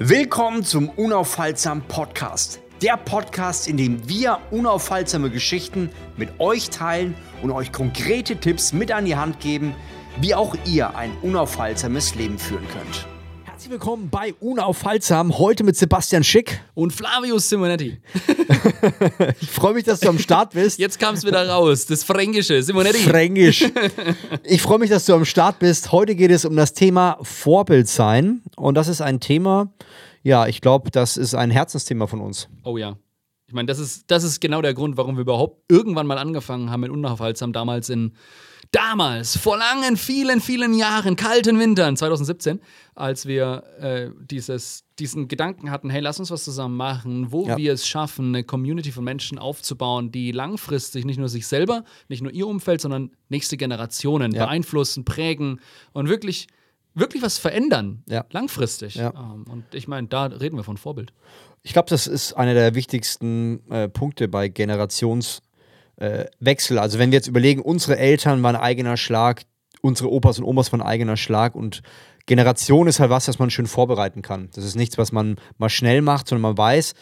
Willkommen 0.00 0.62
zum 0.62 0.90
Unaufhaltsam 0.90 1.82
Podcast. 1.82 2.60
Der 2.82 2.96
Podcast, 2.96 3.66
in 3.66 3.76
dem 3.76 4.08
wir 4.08 4.38
unaufhaltsame 4.52 5.28
Geschichten 5.28 5.90
mit 6.16 6.38
euch 6.38 6.70
teilen 6.70 7.16
und 7.42 7.50
euch 7.50 7.72
konkrete 7.72 8.36
Tipps 8.36 8.72
mit 8.72 8.92
an 8.92 9.06
die 9.06 9.16
Hand 9.16 9.40
geben, 9.40 9.74
wie 10.20 10.36
auch 10.36 10.54
ihr 10.66 10.94
ein 10.94 11.10
unaufhaltsames 11.22 12.14
Leben 12.14 12.38
führen 12.38 12.68
könnt. 12.68 13.08
Herzlich 13.58 13.72
willkommen 13.72 14.08
bei 14.08 14.34
Unaufhaltsam, 14.34 15.36
heute 15.36 15.64
mit 15.64 15.76
Sebastian 15.76 16.22
Schick. 16.22 16.60
Und 16.74 16.92
Flavius 16.92 17.48
Simonetti. 17.48 17.98
ich 19.40 19.50
freue 19.50 19.74
mich, 19.74 19.82
dass 19.82 19.98
du 19.98 20.08
am 20.08 20.20
Start 20.20 20.52
bist. 20.52 20.78
Jetzt 20.78 21.00
kam 21.00 21.16
es 21.16 21.26
wieder 21.26 21.48
raus, 21.48 21.84
das 21.86 22.04
Fränkische, 22.04 22.62
Simonetti. 22.62 22.98
Fränkisch. 22.98 23.64
Ich 24.44 24.62
freue 24.62 24.78
mich, 24.78 24.90
dass 24.90 25.06
du 25.06 25.14
am 25.14 25.24
Start 25.24 25.58
bist. 25.58 25.90
Heute 25.90 26.14
geht 26.14 26.30
es 26.30 26.44
um 26.44 26.54
das 26.54 26.72
Thema 26.72 27.18
Vorbild 27.22 27.88
sein. 27.88 28.42
Und 28.54 28.76
das 28.76 28.86
ist 28.86 29.00
ein 29.00 29.18
Thema, 29.18 29.72
ja, 30.22 30.46
ich 30.46 30.60
glaube, 30.60 30.92
das 30.92 31.16
ist 31.16 31.34
ein 31.34 31.50
Herzensthema 31.50 32.06
von 32.06 32.20
uns. 32.20 32.48
Oh 32.62 32.76
ja. 32.76 32.96
Ich 33.48 33.54
meine, 33.54 33.66
das 33.66 33.80
ist, 33.80 34.08
das 34.08 34.22
ist 34.22 34.40
genau 34.40 34.62
der 34.62 34.74
Grund, 34.74 34.96
warum 34.96 35.16
wir 35.16 35.22
überhaupt 35.22 35.64
irgendwann 35.68 36.06
mal 36.06 36.18
angefangen 36.18 36.70
haben 36.70 36.82
mit 36.82 36.92
Unaufhaltsam, 36.92 37.52
damals 37.52 37.88
in 37.88 38.12
damals, 38.70 39.36
vor 39.36 39.56
langen, 39.56 39.96
vielen, 39.96 40.40
vielen 40.40 40.74
Jahren, 40.74 41.16
kalten 41.16 41.58
Wintern, 41.58 41.96
2017, 41.96 42.60
als 42.94 43.26
wir 43.26 43.62
äh, 43.80 44.10
dieses, 44.20 44.84
diesen 44.98 45.28
Gedanken 45.28 45.70
hatten, 45.70 45.90
hey, 45.90 46.00
lass 46.00 46.18
uns 46.18 46.30
was 46.30 46.44
zusammen 46.44 46.76
machen, 46.76 47.32
wo 47.32 47.46
ja. 47.46 47.56
wir 47.56 47.72
es 47.72 47.86
schaffen, 47.86 48.28
eine 48.28 48.44
Community 48.44 48.92
von 48.92 49.04
Menschen 49.04 49.38
aufzubauen, 49.38 50.10
die 50.12 50.32
langfristig 50.32 51.04
nicht 51.04 51.18
nur 51.18 51.28
sich 51.28 51.46
selber, 51.46 51.84
nicht 52.08 52.22
nur 52.22 52.32
ihr 52.32 52.46
Umfeld, 52.46 52.80
sondern 52.80 53.10
nächste 53.28 53.56
Generationen 53.56 54.32
ja. 54.32 54.44
beeinflussen, 54.44 55.04
prägen 55.04 55.60
und 55.92 56.08
wirklich 56.08 56.48
wirklich 56.94 57.22
was 57.22 57.38
verändern, 57.38 58.02
ja. 58.08 58.24
langfristig. 58.30 58.96
Ähm, 58.98 59.44
und 59.48 59.72
ich 59.72 59.86
meine, 59.86 60.08
da 60.08 60.24
reden 60.24 60.56
wir 60.56 60.64
von 60.64 60.76
Vorbild. 60.76 61.12
Ich 61.62 61.72
glaube, 61.72 61.88
das 61.88 62.06
ist 62.06 62.32
einer 62.32 62.54
der 62.54 62.74
wichtigsten 62.74 63.60
äh, 63.70 63.88
Punkte 63.88 64.26
bei 64.26 64.46
Generations- 64.46 65.42
äh, 65.98 66.26
Wechsel. 66.40 66.78
Also 66.78 66.98
wenn 66.98 67.10
wir 67.10 67.16
jetzt 67.16 67.28
überlegen, 67.28 67.60
unsere 67.60 67.98
Eltern 67.98 68.42
waren 68.42 68.56
eigener 68.56 68.96
Schlag, 68.96 69.42
unsere 69.82 70.10
Opas 70.10 70.38
und 70.38 70.44
Omas 70.44 70.72
waren 70.72 70.82
eigener 70.82 71.16
Schlag 71.16 71.54
und 71.54 71.82
Generation 72.26 72.86
ist 72.88 73.00
halt 73.00 73.10
was, 73.10 73.24
das 73.24 73.38
man 73.38 73.50
schön 73.50 73.66
vorbereiten 73.66 74.22
kann. 74.22 74.50
Das 74.54 74.64
ist 74.64 74.76
nichts, 74.76 74.98
was 74.98 75.12
man 75.12 75.36
mal 75.56 75.70
schnell 75.70 76.02
macht, 76.02 76.28
sondern 76.28 76.42
man 76.42 76.58
weiß, 76.58 76.94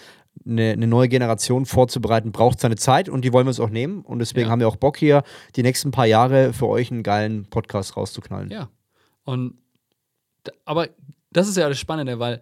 eine, 0.45 0.71
eine 0.73 0.87
neue 0.87 1.09
Generation 1.09 1.67
vorzubereiten, 1.67 2.31
braucht 2.31 2.61
seine 2.61 2.77
Zeit 2.77 3.09
und 3.09 3.25
die 3.25 3.33
wollen 3.33 3.47
wir 3.47 3.51
uns 3.51 3.61
auch 3.61 3.71
nehmen. 3.71 4.03
Und 4.03 4.21
deswegen 4.21 4.47
ja. 4.47 4.53
haben 4.53 4.61
wir 4.61 4.69
auch 4.69 4.77
Bock 4.77 4.97
hier, 4.97 5.25
die 5.57 5.63
nächsten 5.63 5.91
paar 5.91 6.07
Jahre 6.07 6.53
für 6.53 6.69
euch 6.69 6.91
einen 6.91 7.03
geilen 7.03 7.47
Podcast 7.47 7.97
rauszuknallen. 7.97 8.51
Ja. 8.51 8.69
Und 9.25 9.55
aber 10.65 10.89
das 11.33 11.49
ist 11.49 11.57
ja 11.57 11.69
das 11.69 11.79
Spannende, 11.79 12.21
weil 12.21 12.41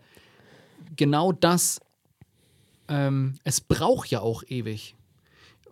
genau 0.94 1.32
das, 1.32 1.80
ähm, 2.88 3.38
es 3.44 3.62
braucht 3.62 4.10
ja 4.10 4.20
auch 4.20 4.42
ewig 4.46 4.94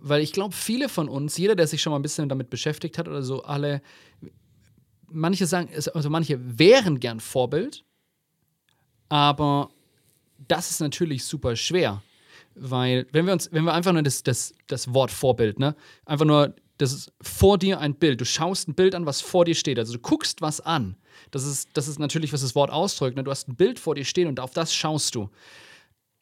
weil 0.03 0.21
ich 0.21 0.33
glaube, 0.33 0.55
viele 0.55 0.89
von 0.89 1.09
uns, 1.09 1.37
jeder, 1.37 1.55
der 1.55 1.67
sich 1.67 1.81
schon 1.81 1.93
mal 1.93 1.99
ein 1.99 2.03
bisschen 2.03 2.29
damit 2.29 2.51
beschäftigt 2.51 2.99
hat 2.99 3.09
oder 3.09 3.23
so, 3.23 3.43
alle, 3.45 3.83
manche 5.09 5.47
sagen, 5.47 5.69
also 5.95 6.11
manche 6.11 6.39
wären 6.59 6.99
gern 6.99 7.21
Vorbild, 7.21 7.85
aber 9.09 9.71
das 10.49 10.71
ist 10.71 10.81
natürlich 10.81 11.25
super 11.25 11.55
schwer. 11.55 12.03
Weil, 12.55 13.07
wenn 13.13 13.27
wir 13.27 13.33
uns, 13.33 13.51
wenn 13.53 13.65
wir 13.65 13.73
einfach 13.73 13.93
nur 13.93 14.03
das, 14.03 14.23
das, 14.23 14.53
das 14.67 14.93
Wort 14.93 15.11
Vorbild, 15.11 15.59
ne, 15.59 15.75
einfach 16.05 16.27
nur, 16.27 16.55
das 16.79 16.93
ist 16.93 17.13
vor 17.23 17.59
dir 17.59 17.79
ein 17.79 17.95
Bild. 17.95 18.21
Du 18.21 18.25
schaust 18.25 18.69
ein 18.69 18.75
Bild 18.75 18.95
an, 18.95 19.07
was 19.07 19.21
vor 19.21 19.45
dir 19.45 19.55
steht. 19.55 19.79
Also 19.79 19.93
du 19.93 20.01
guckst 20.01 20.43
was 20.43 20.61
an. 20.61 20.97
Das 21.31 21.47
ist, 21.47 21.69
das 21.75 21.87
ist 21.87 21.99
natürlich, 21.99 22.33
was 22.33 22.41
das 22.41 22.55
Wort 22.55 22.71
ausdrückt. 22.71 23.17
Ne? 23.17 23.23
Du 23.23 23.31
hast 23.31 23.49
ein 23.49 23.55
Bild 23.55 23.79
vor 23.79 23.95
dir 23.95 24.05
stehen 24.05 24.27
und 24.27 24.41
auf 24.41 24.51
das 24.51 24.75
schaust 24.75 25.15
du. 25.15 25.31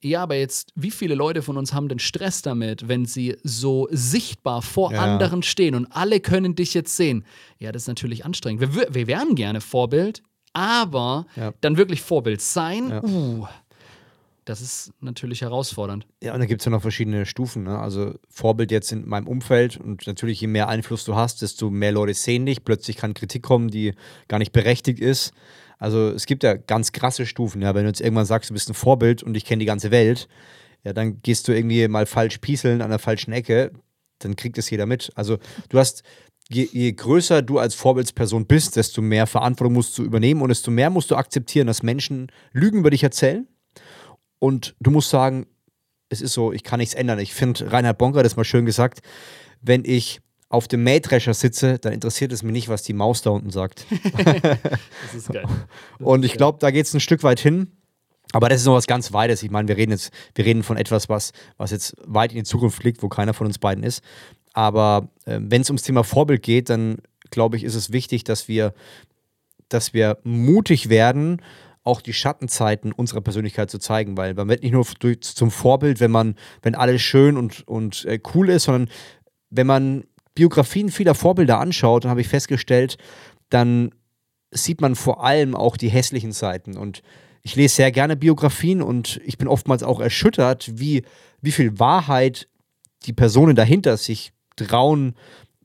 Ja, 0.03 0.23
aber 0.23 0.37
jetzt, 0.37 0.73
wie 0.75 0.91
viele 0.91 1.15
Leute 1.15 1.43
von 1.43 1.59
uns 1.59 1.75
haben 1.75 1.89
denn 1.89 1.99
Stress 1.99 2.41
damit, 2.41 2.89
wenn 2.89 3.05
sie 3.05 3.37
so 3.43 3.87
sichtbar 3.91 4.63
vor 4.63 4.93
ja. 4.93 5.01
anderen 5.01 5.43
stehen 5.43 5.75
und 5.75 5.87
alle 5.91 6.21
können 6.21 6.55
dich 6.55 6.73
jetzt 6.73 6.97
sehen? 6.97 7.25
Ja, 7.59 7.71
das 7.71 7.83
ist 7.83 7.89
natürlich 7.89 8.25
anstrengend. 8.25 8.75
Wir, 8.75 8.95
wir 8.95 9.07
wären 9.07 9.35
gerne 9.35 9.61
Vorbild, 9.61 10.23
aber 10.55 11.27
ja. 11.37 11.53
dann 11.61 11.77
wirklich 11.77 12.01
Vorbild 12.01 12.41
sein, 12.41 12.89
ja. 12.89 13.03
uh, 13.03 13.47
das 14.47 14.63
ist 14.63 14.93
natürlich 15.01 15.43
herausfordernd. 15.43 16.07
Ja, 16.23 16.35
und 16.35 16.41
da 16.41 16.47
gibt 16.47 16.63
es 16.63 16.65
ja 16.65 16.71
noch 16.71 16.83
verschiedene 16.83 17.27
Stufen. 17.27 17.65
Ne? 17.65 17.79
Also 17.79 18.15
Vorbild 18.29 18.73
jetzt 18.73 18.91
in 18.91 19.07
meinem 19.09 19.29
Umfeld 19.29 19.77
und 19.77 20.07
natürlich, 20.07 20.41
je 20.41 20.47
mehr 20.47 20.69
Einfluss 20.69 21.05
du 21.05 21.15
hast, 21.15 21.43
desto 21.43 21.71
mehr 21.71 21.93
Leute 21.93 22.15
sehen 22.15 22.47
dich. 22.47 22.65
Plötzlich 22.65 22.97
kann 22.97 23.15
Kritik 23.15 23.43
kommen, 23.43 23.69
die 23.69 23.95
gar 24.29 24.39
nicht 24.39 24.53
berechtigt 24.53 24.99
ist. 24.99 25.33
Also 25.81 26.11
es 26.11 26.27
gibt 26.27 26.45
ja 26.45 26.55
ganz 26.55 26.93
krasse 26.93 27.27
Stufen. 27.27 27.63
Ja, 27.63 27.75
wenn 27.75 27.83
du 27.83 27.89
jetzt 27.89 28.03
irgendwann 28.03 28.27
sagst, 28.27 28.51
du 28.51 28.55
bist 28.55 28.69
ein 28.69 28.75
Vorbild 28.75 29.23
und 29.23 29.37
ich 29.37 29.45
kenne 29.45 29.61
die 29.61 29.67
ganze 29.67 29.91
Welt, 29.91 30.29
ja, 30.85 30.93
dann 30.93 31.21
gehst 31.23 31.49
du 31.49 31.53
irgendwie 31.53 31.89
mal 31.89 32.07
falsch 32.07 32.39
pieseln 32.39 32.83
an 32.83 32.91
der 32.91 32.99
falschen 32.99 33.33
Ecke, 33.33 33.73
dann 34.19 34.37
kriegt 34.37 34.59
es 34.59 34.71
jeder 34.71 34.87
mit. 34.87 35.11
Also 35.15 35.39
du 35.71 35.79
hast, 35.79 36.03
je, 36.51 36.69
je, 36.71 36.93
größer 36.93 37.43
du 37.43 37.59
als 37.59 37.75
Vorbildsperson 37.75 38.47
bist, 38.47 38.77
desto 38.77 39.01
mehr 39.01 39.27
Verantwortung 39.27 39.73
musst 39.73 39.97
du 39.97 40.05
übernehmen 40.05 40.43
und 40.43 40.51
desto 40.51 40.71
mehr 40.71 40.91
musst 40.91 41.11
du 41.11 41.17
akzeptieren, 41.17 41.67
dass 41.67 41.83
Menschen 41.83 42.31
Lügen 42.53 42.81
über 42.81 42.91
dich 42.91 43.03
erzählen. 43.03 43.49
Und 44.39 44.75
du 44.81 44.91
musst 44.91 45.11
sagen, 45.11 45.47
es 46.11 46.21
ist 46.21 46.35
so, 46.35 46.53
ich 46.53 46.63
kann 46.63 46.79
nichts 46.81 46.95
ändern. 46.95 47.19
Ich 47.19 47.33
finde, 47.33 47.73
Reinhard 47.73 47.99
Bonker 47.99 48.19
hat 48.19 48.27
das 48.27 48.37
mal 48.37 48.45
schön 48.45 48.67
gesagt, 48.67 49.01
wenn 49.63 49.85
ich 49.85 50.21
auf 50.51 50.67
dem 50.67 50.83
Mähdrescher 50.83 51.33
sitze, 51.33 51.79
dann 51.79 51.93
interessiert 51.93 52.33
es 52.33 52.43
mich 52.43 52.53
nicht, 52.53 52.69
was 52.69 52.83
die 52.83 52.93
Maus 52.93 53.23
da 53.23 53.31
unten 53.31 53.51
sagt. 53.51 53.87
das 54.25 55.15
ist 55.15 55.33
geil. 55.33 55.45
Das 55.47 56.07
und 56.07 56.25
ich 56.25 56.35
glaube, 56.35 56.59
da 56.61 56.73
geht 56.73 56.87
es 56.87 56.93
ein 56.93 57.01
Stück 57.01 57.23
weit 57.23 57.41
hin. 57.41 57.69
Aber 58.33 58.49
das 58.49 58.61
ist 58.61 58.67
noch 58.67 58.75
was 58.75 58.87
ganz 58.87 59.13
Weites. 59.13 59.43
Ich 59.43 59.51
meine, 59.51 59.69
wir 59.69 59.77
reden 59.77 59.93
jetzt, 59.93 60.13
wir 60.35 60.45
reden 60.45 60.63
von 60.63 60.77
etwas, 60.77 61.09
was, 61.09 61.33
was 61.57 61.71
jetzt 61.71 61.97
weit 62.05 62.33
in 62.33 62.39
die 62.39 62.45
Zukunft 62.45 62.83
liegt, 62.85 63.03
wo 63.03 63.09
keiner 63.09 63.33
von 63.33 63.47
uns 63.47 63.59
beiden 63.59 63.83
ist. 63.83 64.03
Aber 64.53 65.09
äh, 65.25 65.39
wenn 65.41 65.63
es 65.63 65.71
ums 65.71 65.83
Thema 65.83 66.05
Vorbild 66.05 66.43
geht, 66.43 66.69
dann 66.69 66.99
glaube 67.31 67.57
ich, 67.57 67.65
ist 67.65 67.77
es 67.77 67.93
wichtig, 67.93 68.25
dass 68.25 68.49
wir, 68.49 68.75
dass 69.69 69.95
wir 69.95 70.19
mutig 70.25 70.89
werden, 70.89 71.43
auch 71.83 72.01
die 72.01 72.13
Schattenzeiten 72.13 72.93
unserer 72.93 73.21
Persönlichkeit 73.21 73.71
zu 73.71 73.79
zeigen, 73.79 74.17
weil 74.17 74.35
man 74.35 74.49
wird 74.49 74.63
nicht 74.63 74.73
nur 74.73 74.87
durch, 74.99 75.21
zum 75.23 75.51
Vorbild, 75.51 76.01
wenn 76.01 76.11
man, 76.11 76.37
wenn 76.63 76.75
alles 76.75 77.03
schön 77.03 77.37
und, 77.37 77.67
und 77.67 78.05
äh, 78.05 78.21
cool 78.35 78.51
ist, 78.51 78.65
sondern 78.65 78.91
wenn 79.51 79.67
man 79.67 80.05
Biografien 80.41 80.89
vieler 80.89 81.15
Vorbilder 81.15 81.61
anschaut, 81.61 82.05
dann 82.05 82.11
habe 82.11 82.23
ich 82.23 82.29
festgestellt, 82.29 82.97
dann 83.51 83.91
sieht 84.51 84.81
man 84.81 84.95
vor 84.95 85.23
allem 85.23 85.55
auch 85.55 85.77
die 85.77 85.91
hässlichen 85.91 86.33
Seiten. 86.33 86.79
Und 86.79 87.03
ich 87.43 87.57
lese 87.57 87.75
sehr 87.75 87.93
gerne 87.93 88.17
Biografien 88.17 88.81
und 88.81 89.21
ich 89.23 89.37
bin 89.37 89.49
oftmals 89.49 89.83
auch 89.83 90.01
erschüttert, 90.01 90.71
wie, 90.81 91.03
wie 91.43 91.53
viel 91.53 91.79
Wahrheit 91.79 92.49
die 93.05 93.13
Personen 93.13 93.55
dahinter 93.55 93.99
sich 93.99 94.33
trauen 94.57 95.15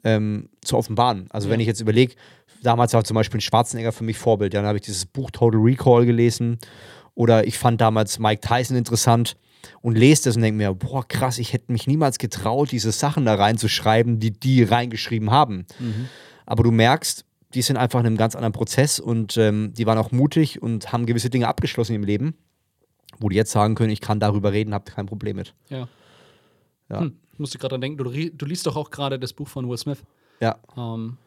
ähm, 0.04 0.50
zu 0.62 0.76
offenbaren. 0.76 1.28
Also 1.30 1.48
ja. 1.48 1.54
wenn 1.54 1.62
ich 1.62 1.68
jetzt 1.68 1.80
überlege, 1.80 2.16
damals 2.62 2.94
war 2.94 3.06
zum 3.06 3.16
Beispiel 3.16 3.38
ein 3.38 3.42
Schwarzenegger 3.42 3.94
für 3.94 4.04
mich 4.04 4.18
Vorbild, 4.18 4.54
dann 4.54 4.66
habe 4.66 4.78
ich 4.78 4.84
dieses 4.84 5.06
Buch 5.06 5.32
Total 5.32 5.58
Recall 5.58 6.06
gelesen 6.06 6.58
oder 7.14 7.48
ich 7.48 7.58
fand 7.58 7.80
damals 7.80 8.20
Mike 8.20 8.42
Tyson 8.46 8.76
interessant 8.76 9.38
und 9.82 9.98
lese 9.98 10.24
das 10.26 10.36
und 10.36 10.42
denke 10.42 10.58
mir, 10.58 10.74
boah, 10.74 11.08
krass, 11.08 11.38
ich 11.38 11.54
hätte 11.54 11.72
mich 11.72 11.88
niemals 11.88 12.18
getraut, 12.18 12.72
diese 12.72 12.92
Sachen 12.92 13.26
da 13.26 13.36
reinzuschreiben, 13.36 14.20
die 14.20 14.32
die 14.32 14.64
reingeschrieben 14.64 15.32
haben. 15.32 15.66
Mhm. 15.80 16.10
Aber 16.46 16.64
du 16.64 16.72
merkst, 16.72 17.26
die 17.54 17.62
sind 17.62 17.78
einfach 17.78 18.00
in 18.00 18.06
einem 18.06 18.18
ganz 18.18 18.36
anderen 18.36 18.54
Prozess 18.54 19.00
und 19.00 19.38
ähm, 19.38 19.74
die 19.74 19.86
waren 19.86 19.98
auch 19.98 20.12
mutig 20.12 20.62
und 20.62 20.92
haben 20.92 21.06
gewisse 21.06 21.30
Dinge 21.30 21.48
abgeschlossen 21.48 21.96
im 21.96 22.04
Leben, 22.04 22.36
wo 23.20 23.30
die 23.30 23.36
jetzt 23.36 23.52
sagen 23.52 23.76
können, 23.76 23.92
ich 23.92 24.02
kann 24.02 24.20
darüber 24.20 24.52
reden, 24.52 24.74
habe 24.74 24.92
kein 24.92 25.06
Problem 25.06 25.38
mit. 25.38 25.54
Ja. 25.70 25.88
ja. 26.90 27.00
Hm, 27.00 27.18
musste 27.38 27.58
gerade 27.58 27.74
dran 27.74 27.82
denken, 27.82 27.98
du, 27.98 28.12
du 28.12 28.46
liest 28.46 28.66
doch 28.68 28.76
auch 28.76 28.92
gerade 28.92 29.20
das 29.20 29.34
Buch 29.34 29.48
von 29.48 29.70
Will 29.70 29.78
Smith. 29.78 30.04
Ja. 30.42 30.58
Ähm, 30.78 31.18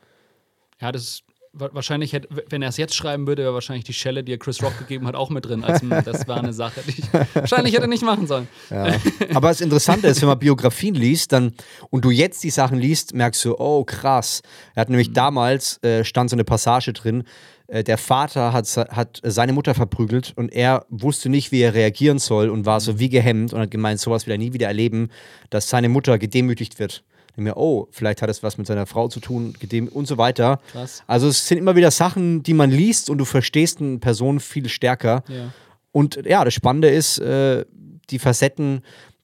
ja, 0.81 0.93
das 0.93 1.22
wahrscheinlich 1.58 2.12
hätte, 2.12 2.28
wenn 2.48 2.62
er 2.62 2.69
es 2.69 2.76
jetzt 2.76 2.94
schreiben 2.94 3.26
würde, 3.26 3.42
wäre 3.42 3.54
wahrscheinlich 3.54 3.84
die 3.84 3.92
Schelle, 3.92 4.24
die 4.24 4.32
er 4.32 4.38
Chris 4.38 4.62
Rock 4.62 4.78
gegeben 4.78 5.06
hat, 5.06 5.14
auch 5.14 5.30
mit 5.30 5.46
drin. 5.46 5.64
Also, 5.64 5.86
das 6.04 6.26
war 6.28 6.38
eine 6.38 6.52
Sache, 6.52 6.80
die 6.86 7.00
ich 7.00 7.04
wahrscheinlich 7.34 7.74
hätte 7.74 7.88
nicht 7.88 8.03
machen 8.03 8.27
sollen. 8.27 8.48
Ja. 8.71 8.94
Aber 9.34 9.48
das 9.48 9.60
Interessante 9.60 10.06
ist, 10.06 10.21
wenn 10.21 10.28
man 10.28 10.38
Biografien 10.38 10.94
liest, 10.94 11.33
dann 11.33 11.53
und 11.91 12.04
du 12.04 12.10
jetzt 12.10 12.42
die 12.44 12.50
Sachen 12.50 12.78
liest, 12.78 13.15
merkst 13.15 13.44
du, 13.44 13.56
oh 13.59 13.84
krass. 13.84 14.42
Er 14.74 14.83
hat 14.83 14.91
nämlich 14.91 15.10
mhm. 15.10 15.15
damals 15.15 15.83
äh, 15.83 16.04
stand 16.04 16.30
so 16.30 16.36
eine 16.36 16.44
Passage 16.44 16.92
drin. 16.92 17.24
Äh, 17.66 17.84
der 17.84 17.98
Vater 17.98 18.53
hat, 18.53 18.74
hat 18.77 19.21
seine 19.22 19.53
Mutter 19.53 19.74
verprügelt 19.74 20.33
und 20.36 20.53
er 20.53 20.86
wusste 20.88 21.28
nicht, 21.28 21.53
wie 21.53 21.60
er 21.60 21.74
reagieren 21.74 22.18
soll 22.18 22.48
und 22.48 22.66
war 22.66 22.80
so 22.80 22.94
mhm. 22.94 22.98
wie 22.98 23.09
gehemmt 23.09 23.53
und 23.53 23.60
hat 23.60 23.71
gemeint, 23.71 24.00
sowas 24.00 24.27
will 24.27 24.34
er 24.34 24.38
nie 24.38 24.53
wieder 24.53 24.66
erleben, 24.66 25.10
dass 25.50 25.68
seine 25.68 25.88
Mutter 25.88 26.18
gedemütigt 26.18 26.78
wird 26.78 27.04
mir, 27.40 27.56
oh, 27.56 27.88
vielleicht 27.90 28.22
hat 28.22 28.30
es 28.30 28.42
was 28.42 28.58
mit 28.58 28.66
seiner 28.66 28.86
Frau 28.86 29.08
zu 29.08 29.20
tun 29.20 29.54
und 29.92 30.06
so 30.06 30.18
weiter. 30.18 30.60
Krass. 30.72 31.02
Also 31.06 31.28
es 31.28 31.46
sind 31.46 31.58
immer 31.58 31.76
wieder 31.76 31.90
Sachen, 31.90 32.42
die 32.42 32.54
man 32.54 32.70
liest 32.70 33.10
und 33.10 33.18
du 33.18 33.24
verstehst 33.24 33.80
eine 33.80 33.98
Person 33.98 34.40
viel 34.40 34.68
stärker. 34.68 35.22
Ja. 35.28 35.52
Und 35.92 36.20
ja, 36.26 36.44
das 36.44 36.54
Spannende 36.54 36.88
ist, 36.88 37.18
äh, 37.18 37.64
die 38.10 38.18
Facetten, 38.18 38.82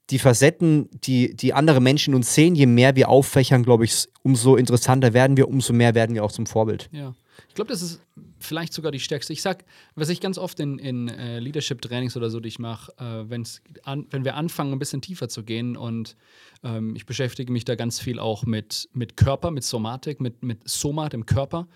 die 0.09 0.19
Facetten, 0.19 0.89
die, 0.91 1.35
die 1.35 1.53
andere 1.53 1.81
Menschen 1.81 2.13
uns 2.13 2.33
sehen, 2.33 2.55
je 2.55 2.65
mehr 2.65 2.95
wir 2.95 3.09
auffächern, 3.09 3.63
glaube 3.63 3.85
ich, 3.85 4.07
umso 4.23 4.55
interessanter 4.55 5.13
werden 5.13 5.37
wir, 5.37 5.47
umso 5.47 5.73
mehr 5.73 5.95
werden 5.95 6.15
wir 6.15 6.23
auch 6.23 6.31
zum 6.31 6.45
Vorbild. 6.45 6.89
Ja. 6.91 7.13
Ich 7.49 7.55
glaube, 7.55 7.69
das 7.69 7.81
ist 7.81 8.01
vielleicht 8.39 8.73
sogar 8.73 8.91
die 8.91 8.99
stärkste. 8.99 9.33
Ich 9.33 9.41
sag, 9.41 9.65
was 9.95 10.09
ich 10.09 10.21
ganz 10.21 10.37
oft 10.37 10.59
in, 10.59 10.79
in 10.79 11.07
äh, 11.09 11.39
Leadership-Trainings 11.39 12.15
oder 12.17 12.29
so, 12.29 12.39
die 12.39 12.47
ich 12.49 12.59
mache, 12.59 12.91
äh, 12.97 13.29
wenn's 13.29 13.61
an, 13.83 14.07
wenn 14.11 14.23
wir 14.25 14.35
anfangen, 14.35 14.71
ein 14.73 14.79
bisschen 14.79 15.01
tiefer 15.01 15.29
zu 15.29 15.43
gehen 15.43 15.77
und 15.77 16.15
ähm, 16.63 16.95
ich 16.95 17.05
beschäftige 17.05 17.51
mich 17.51 17.65
da 17.65 17.75
ganz 17.75 17.99
viel 17.99 18.19
auch 18.19 18.45
mit, 18.45 18.89
mit 18.93 19.17
Körper, 19.17 19.51
mit 19.51 19.63
Somatik, 19.63 20.19
mit, 20.21 20.43
mit 20.43 20.67
Somat 20.67 21.13
im 21.13 21.25
Körper. 21.25 21.67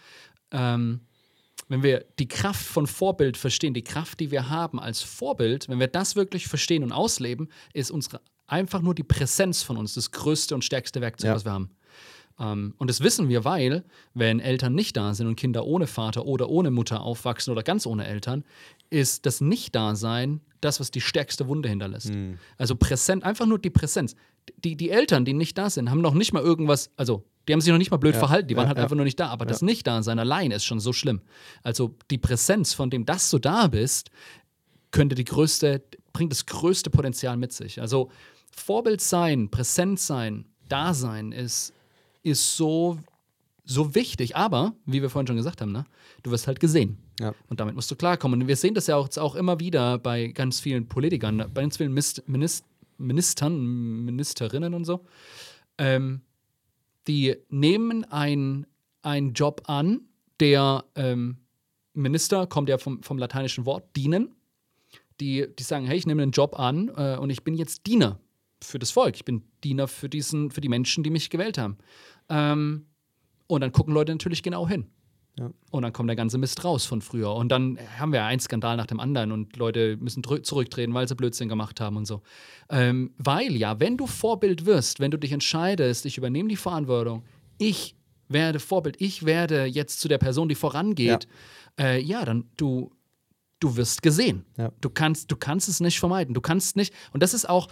Ähm, 0.52 1.02
wenn 1.68 1.84
wir 1.84 2.06
die 2.18 2.28
Kraft 2.28 2.66
von 2.66 2.88
Vorbild 2.88 3.38
verstehen, 3.38 3.74
die 3.74 3.84
Kraft, 3.84 4.20
die 4.20 4.32
wir 4.32 4.50
haben 4.50 4.80
als 4.80 5.02
Vorbild, 5.02 5.70
wenn 5.70 5.80
wir 5.80 5.88
das 5.88 6.16
wirklich 6.16 6.48
verstehen 6.48 6.84
und 6.84 6.92
ausleben, 6.92 7.50
ist 7.74 7.92
unsere 7.92 8.22
einfach 8.48 8.82
nur 8.82 8.96
die 8.96 9.04
Präsenz 9.04 9.62
von 9.62 9.78
uns 9.78 9.94
das 9.94 10.10
größte 10.12 10.56
und 10.56 10.64
stärkste 10.66 11.02
Werkzeug, 11.02 11.28
Ja. 11.28 11.36
was 11.36 11.46
wir 11.46 11.52
haben. 11.52 11.70
Ähm, 12.40 12.74
und 12.78 12.90
das 12.90 13.02
wissen 13.02 13.30
wir, 13.30 13.44
weil, 13.46 13.84
wenn 14.14 14.40
Eltern 14.40 14.74
nicht 14.74 14.96
da 14.98 15.14
sind 15.14 15.28
und 15.28 15.36
Kinder 15.36 15.66
ohne 15.66 15.88
Vater 15.88 16.26
oder 16.26 16.50
ohne 16.50 16.72
Mutter 16.72 17.02
aufwachsen 17.02 17.52
oder 17.52 17.64
ganz 17.64 17.86
ohne 17.86 18.08
Eltern, 18.08 18.44
ist 18.90 19.26
das 19.26 19.42
Nicht-Dasein 19.42 20.42
das, 20.62 20.80
was 20.80 20.92
die 20.92 21.02
stärkste 21.02 21.48
Wunde 21.48 21.70
hinterlässt. 21.70 22.12
Also 22.58 22.76
präsent, 22.76 23.24
einfach 23.24 23.46
nur 23.46 23.60
die 23.60 23.70
Präsenz. 23.70 24.16
Die, 24.64 24.76
die 24.76 24.90
Eltern, 24.90 25.26
die 25.26 25.34
nicht 25.34 25.58
da 25.58 25.70
sind, 25.70 25.90
haben 25.90 26.02
noch 26.02 26.14
nicht 26.14 26.34
mal 26.34 26.44
irgendwas, 26.44 26.92
also 26.98 27.24
die 27.48 27.54
haben 27.54 27.62
sich 27.62 27.72
noch 27.72 27.78
nicht 27.78 27.92
mal 27.92 27.98
blöd 27.98 28.16
verhalten, 28.16 28.48
die 28.48 28.56
waren 28.56 28.66
ja, 28.66 28.70
halt 28.70 28.78
ja. 28.78 28.84
einfach 28.84 28.96
nur 28.96 29.06
nicht 29.06 29.20
da. 29.20 29.28
Aber 29.30 29.46
das 29.46 29.62
Nicht-Dasein 29.62 30.20
allein 30.20 30.52
ist 30.52 30.66
schon 30.66 30.80
so 30.80 30.92
schlimm. 30.94 31.22
Also 31.64 31.96
die 32.12 32.18
Präsenz, 32.18 32.74
von 32.74 32.90
dem, 32.90 33.06
dass 33.06 33.30
du 33.30 33.40
da 33.40 33.68
bist, 33.68 34.10
könnte 34.92 35.16
die 35.16 35.26
größte, 35.26 35.84
bringt 36.14 36.32
das 36.32 36.46
größte 36.46 36.90
Potenzial 36.90 37.38
mit 37.38 37.54
sich. 37.54 37.80
Also 37.80 38.12
Vorbild 38.52 39.02
sein, 39.02 39.50
präsent 39.50 40.00
sein, 40.00 40.46
da 40.68 40.94
sein 40.94 41.32
ist, 41.32 41.74
ist 42.24 42.58
so, 42.58 42.98
so 43.66 43.96
wichtig. 43.96 44.36
Aber, 44.36 44.74
wie 44.86 45.02
wir 45.02 45.10
vorhin 45.10 45.28
schon 45.28 45.36
gesagt 45.36 45.62
haben, 45.62 45.72
ne, 45.72 45.86
du 46.24 46.32
wirst 46.32 46.48
halt 46.48 46.60
gesehen. 46.60 46.98
Ja. 47.20 47.34
Und 47.50 47.60
damit 47.60 47.76
musst 47.76 47.90
du 47.92 47.96
klarkommen. 47.96 48.42
Und 48.42 48.48
wir 48.48 48.56
sehen 48.56 48.74
das 48.74 48.88
ja 48.88 48.96
auch, 48.96 49.10
auch 49.18 49.36
immer 49.36 49.60
wieder 49.60 49.98
bei 49.98 50.28
ganz 50.28 50.60
vielen 50.60 50.88
Politikern, 50.88 51.38
bei 51.54 51.62
ganz 51.62 51.78
vielen 51.78 51.94
Mist, 51.94 52.24
Minis- 52.28 52.64
Ministern, 52.98 54.04
Ministerinnen 54.06 54.74
und 54.74 54.86
so. 54.86 55.06
Ähm, 55.78 56.22
die 57.08 57.36
nehmen 57.50 58.04
ein- 58.06 58.68
einen 59.02 59.34
Job 59.34 59.64
an, 59.66 60.02
der 60.40 60.84
ähm, 60.96 61.38
Minister 61.94 62.48
kommt 62.48 62.70
ja 62.70 62.78
vom, 62.78 63.02
vom 63.04 63.18
lateinischen 63.18 63.66
Wort 63.66 63.96
dienen. 63.96 64.36
Die, 65.20 65.48
die 65.58 65.64
sagen, 65.64 65.86
hey, 65.86 65.98
ich 65.98 66.08
nehme 66.08 66.22
einen 66.22 66.32
Job 66.32 66.58
an 66.58 66.90
äh, 66.96 67.18
und 67.18 67.30
ich 67.30 67.44
bin 67.44 67.56
jetzt 67.56 67.86
Diener 67.88 68.20
für 68.62 68.80
das 68.80 68.92
Volk. 68.92 69.16
Ich 69.16 69.26
bin 69.26 69.44
Diener 69.64 69.88
für, 69.88 70.10
diesen, 70.10 70.52
für 70.52 70.62
die 70.62 70.70
Menschen, 70.70 71.04
die 71.04 71.10
mich 71.10 71.30
gewählt 71.30 71.58
haben. 71.58 71.78
Ähm, 72.30 72.86
und 73.48 73.62
dann 73.62 73.72
gucken 73.72 73.94
Leute 73.94 74.12
natürlich 74.12 74.44
genau 74.44 74.68
hin. 74.68 74.88
Ja. 75.40 75.52
Und 75.72 75.84
dann 75.84 75.94
kommt 75.94 76.10
der 76.10 76.16
ganze 76.16 76.38
Mist 76.38 76.64
raus 76.66 76.86
von 76.86 77.02
früher. 77.02 77.34
Und 77.34 77.50
dann 77.50 77.80
haben 77.98 78.12
wir 78.12 78.26
einen 78.26 78.42
Skandal 78.42 78.76
nach 78.76 78.88
dem 78.88 79.00
anderen 79.00 79.32
und 79.32 79.56
Leute 79.56 79.98
müssen 79.98 80.22
zurücktreten, 80.24 80.94
weil 80.94 81.08
sie 81.08 81.16
Blödsinn 81.16 81.48
gemacht 81.48 81.80
haben 81.80 81.96
und 81.96 82.06
so. 82.06 82.22
Ähm, 82.70 83.14
weil 83.18 83.56
ja, 83.56 83.80
wenn 83.80 83.96
du 83.96 84.06
Vorbild 84.06 84.66
wirst, 84.66 85.00
wenn 85.00 85.12
du 85.12 85.18
dich 85.18 85.32
entscheidest, 85.32 86.06
ich 86.06 86.18
übernehme 86.18 86.50
die 86.50 86.58
Verantwortung, 86.58 87.24
ich 87.58 87.96
werde 88.28 88.60
Vorbild, 88.60 88.98
ich 89.00 89.26
werde 89.26 89.66
jetzt 89.66 90.02
zu 90.02 90.08
der 90.08 90.18
Person, 90.18 90.50
die 90.50 90.56
vorangeht, 90.56 91.28
ja, 91.80 91.86
äh, 91.86 92.02
ja 92.02 92.26
dann 92.26 92.50
du, 92.58 92.92
du 93.60 93.78
wirst 93.78 94.02
gesehen. 94.02 94.46
Ja. 94.58 94.72
Du, 94.82 94.90
kannst, 94.90 95.32
du 95.32 95.36
kannst 95.36 95.70
es 95.70 95.80
nicht 95.80 96.00
vermeiden. 96.00 96.34
Du 96.34 96.42
kannst 96.42 96.76
nicht, 96.76 96.94
und 97.14 97.24
das 97.24 97.34
ist 97.34 97.48
auch 97.48 97.68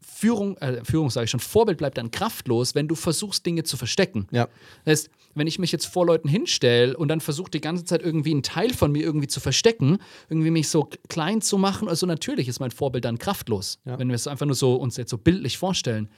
Führung, 0.00 0.56
äh, 0.58 0.84
Führung 0.84 1.10
sage 1.10 1.24
ich 1.24 1.30
schon, 1.30 1.40
Vorbild 1.40 1.78
bleibt 1.78 1.98
dann 1.98 2.10
kraftlos, 2.10 2.74
wenn 2.74 2.88
du 2.88 2.94
versuchst, 2.94 3.44
Dinge 3.44 3.64
zu 3.64 3.76
verstecken. 3.76 4.26
Ja. 4.30 4.48
Das 4.84 5.00
heißt, 5.00 5.10
wenn 5.34 5.46
ich 5.46 5.58
mich 5.58 5.72
jetzt 5.72 5.86
vor 5.86 6.06
Leuten 6.06 6.28
hinstelle 6.28 6.96
und 6.96 7.08
dann 7.08 7.20
versuche 7.20 7.50
die 7.50 7.60
ganze 7.60 7.84
Zeit 7.84 8.02
irgendwie 8.02 8.30
einen 8.30 8.42
Teil 8.42 8.72
von 8.72 8.92
mir 8.92 9.02
irgendwie 9.02 9.26
zu 9.26 9.40
verstecken, 9.40 9.98
irgendwie 10.28 10.50
mich 10.50 10.68
so 10.68 10.88
klein 11.08 11.42
zu 11.42 11.58
machen, 11.58 11.88
also 11.88 12.06
natürlich 12.06 12.48
ist 12.48 12.60
mein 12.60 12.70
Vorbild 12.70 13.04
dann 13.04 13.18
kraftlos. 13.18 13.78
Ja. 13.84 13.98
Wenn 13.98 14.08
wir 14.08 14.14
es 14.14 14.26
einfach 14.26 14.46
nur 14.46 14.54
so 14.54 14.76
uns 14.76 14.96
jetzt 14.96 15.10
so 15.10 15.18
bildlich 15.18 15.58
vorstellen. 15.58 16.08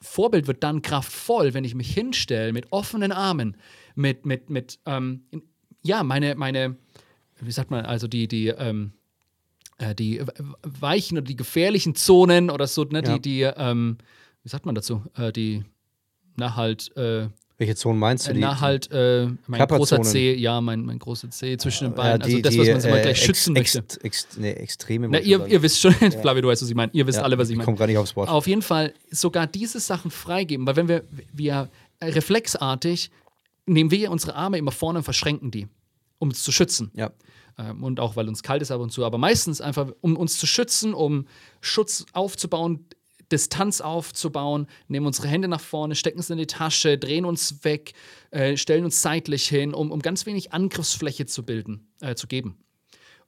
Vorbild 0.00 0.46
wird 0.46 0.62
dann 0.62 0.80
kraftvoll, 0.82 1.52
wenn 1.52 1.64
ich 1.64 1.74
mich 1.74 1.92
hinstelle 1.92 2.52
mit 2.52 2.72
offenen 2.72 3.12
Armen, 3.12 3.56
mit, 3.94 4.24
mit, 4.24 4.48
mit, 4.50 4.78
ähm, 4.86 5.26
ja, 5.82 6.02
meine, 6.02 6.34
meine, 6.34 6.76
wie 7.40 7.52
sagt 7.52 7.70
man, 7.70 7.84
also 7.84 8.08
die, 8.08 8.28
die, 8.28 8.48
ähm, 8.48 8.92
äh, 8.92 9.05
die 9.94 10.20
w- 10.20 10.30
weichen 10.62 11.18
oder 11.18 11.26
die 11.26 11.36
gefährlichen 11.36 11.94
Zonen 11.94 12.50
oder 12.50 12.66
so, 12.66 12.84
ne, 12.84 13.02
Ja. 13.04 13.18
die, 13.18 13.20
die, 13.20 13.42
ähm, 13.42 13.98
wie 14.42 14.48
sagt 14.48 14.64
man 14.66 14.74
dazu, 14.74 15.02
äh, 15.16 15.32
die, 15.32 15.64
na 16.36 16.56
halt, 16.56 16.96
äh, 16.96 17.28
Welche 17.58 17.74
Zone 17.74 17.98
meinst 17.98 18.26
du? 18.26 18.32
äh, 18.32 18.34
Die, 18.34 18.40
na 18.40 18.60
halt, 18.60 18.90
äh, 18.90 19.28
mein 19.46 19.66
großer 19.66 20.02
C, 20.02 20.34
ja, 20.34 20.60
mein, 20.60 20.84
mein 20.84 20.98
großer 20.98 21.30
C 21.30 21.56
zwischen 21.56 21.84
den 21.84 21.90
ja, 21.92 21.96
Beinen, 21.96 22.22
also 22.22 22.36
die- 22.36 22.42
das, 22.42 22.52
die, 22.52 22.60
was 22.60 22.68
man 22.68 22.80
sich 22.80 22.90
mal 22.90 22.96
äh, 22.98 23.02
gleich 23.02 23.16
ex- 23.18 23.24
schützen 23.26 23.52
möchte. 23.54 23.78
Ext, 23.78 24.04
ext, 24.04 24.38
nee, 24.38 24.50
Extreme. 24.52 25.08
Na, 25.08 25.20
ich 25.20 25.26
ihr, 25.26 25.46
ihr 25.46 25.62
wisst 25.62 25.80
schon, 25.80 25.92
Flavio, 26.20 26.42
du 26.42 26.48
weißt, 26.48 26.62
was 26.62 26.68
ich 26.68 26.74
meine. 26.74 26.92
Ihr 26.92 27.06
wisst 27.06 27.18
Ja, 27.18 27.24
alle, 27.24 27.38
was 27.38 27.48
ich 27.48 27.52
Ich 27.52 27.56
meine. 27.58 27.64
komme 27.64 27.78
gar 27.78 27.86
nicht 27.86 27.96
aufs 27.98 28.14
Wort. 28.14 28.28
Auf 28.28 28.46
jeden 28.46 28.62
Fall 28.62 28.92
sogar 29.10 29.46
diese 29.46 29.80
Sachen 29.80 30.10
freigeben, 30.10 30.66
weil 30.66 30.76
wenn 30.76 30.88
wir, 30.88 31.04
wir 31.32 31.68
äh, 32.00 32.06
reflexartig 32.06 33.10
nehmen 33.66 33.90
wir 33.90 34.10
unsere 34.10 34.34
Arme 34.36 34.58
immer 34.58 34.70
vorne 34.70 34.98
und 34.98 35.04
verschränken 35.04 35.50
die, 35.50 35.66
um 36.18 36.28
uns 36.28 36.42
zu 36.42 36.52
schützen. 36.52 36.90
Ja. 36.94 37.10
Ähm, 37.58 37.82
und 37.82 38.00
auch 38.00 38.16
weil 38.16 38.28
uns 38.28 38.42
kalt 38.42 38.62
ist 38.62 38.70
ab 38.70 38.80
und 38.80 38.90
zu, 38.90 39.04
aber 39.04 39.18
meistens 39.18 39.60
einfach, 39.60 39.90
um 40.00 40.16
uns 40.16 40.38
zu 40.38 40.46
schützen, 40.46 40.94
um 40.94 41.26
Schutz 41.60 42.06
aufzubauen, 42.12 42.86
Distanz 43.32 43.80
aufzubauen, 43.80 44.68
nehmen 44.88 45.06
unsere 45.06 45.28
Hände 45.28 45.48
nach 45.48 45.60
vorne, 45.60 45.96
stecken 45.96 46.22
sie 46.22 46.32
in 46.32 46.38
die 46.38 46.46
Tasche, 46.46 46.96
drehen 46.96 47.24
uns 47.24 47.64
weg, 47.64 47.94
äh, 48.30 48.56
stellen 48.56 48.84
uns 48.84 49.02
seitlich 49.02 49.48
hin, 49.48 49.74
um, 49.74 49.90
um 49.90 50.00
ganz 50.00 50.26
wenig 50.26 50.52
Angriffsfläche 50.52 51.26
zu 51.26 51.44
bilden, 51.44 51.88
äh, 52.00 52.14
zu 52.14 52.28
geben. 52.28 52.56